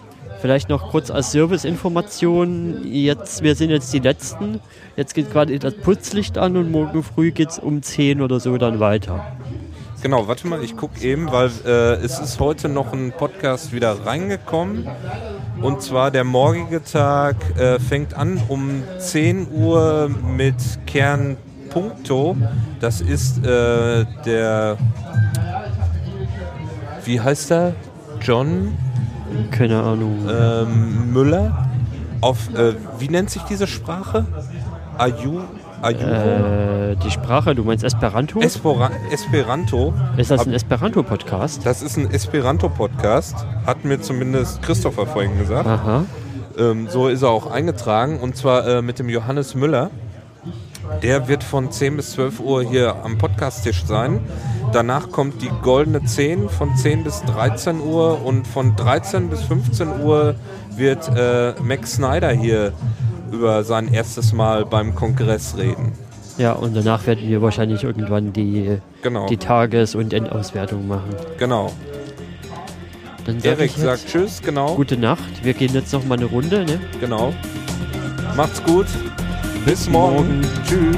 [0.42, 2.80] Vielleicht noch kurz als Serviceinformation.
[2.84, 4.60] Jetzt, wir sind jetzt die Letzten.
[4.96, 8.58] Jetzt geht gerade das Putzlicht an und morgen früh geht es um 10 oder so
[8.58, 9.24] dann weiter.
[10.06, 14.06] Genau, warte mal, ich gucke eben, weil äh, es ist heute noch ein Podcast wieder
[14.06, 14.86] reingekommen.
[15.60, 20.54] Und zwar der morgige Tag äh, fängt an um 10 Uhr mit
[20.86, 21.36] Kern
[21.70, 22.36] Punkto.
[22.78, 24.78] Das ist äh, der.
[27.04, 27.74] Wie heißt er?
[28.20, 28.78] John
[29.50, 30.24] Keine Ahnung.
[30.30, 31.68] ähm, Müller.
[32.20, 34.24] Auf, äh, wie nennt sich diese Sprache?
[34.98, 35.40] Ayu?
[35.82, 38.40] Äh, die Sprache, du meinst Esperanto?
[38.40, 39.92] Espora Esperanto.
[40.16, 41.64] ist das ein Esperanto-Podcast?
[41.64, 45.66] Das ist ein Esperanto-Podcast, hat mir zumindest Christopher vorhin gesagt.
[45.66, 46.04] Aha.
[46.58, 49.90] Ähm, so ist er auch eingetragen und zwar äh, mit dem Johannes Müller.
[51.02, 54.20] Der wird von 10 bis 12 Uhr hier am Podcasttisch sein.
[54.72, 60.00] Danach kommt die goldene 10 von 10 bis 13 Uhr und von 13 bis 15
[60.02, 60.36] Uhr
[60.76, 62.72] wird äh, Max Snyder hier
[63.32, 65.92] über sein erstes Mal beim Kongress reden.
[66.38, 71.14] Ja, und danach werden wir wahrscheinlich irgendwann die, Genau, die Tages- und Endauswertung machen.
[71.38, 71.72] genau.
[73.24, 74.74] Dann sag Erik sagt Tschüss, genau.
[74.76, 75.42] gute Nacht.
[75.42, 76.78] Wir gehen jetzt noch mal eine Runde, ne?
[77.00, 77.34] Genau.
[78.36, 78.86] Macht's gut.
[79.64, 80.42] Bis morgen.
[80.42, 80.42] morgen.
[80.64, 80.96] Tschüss.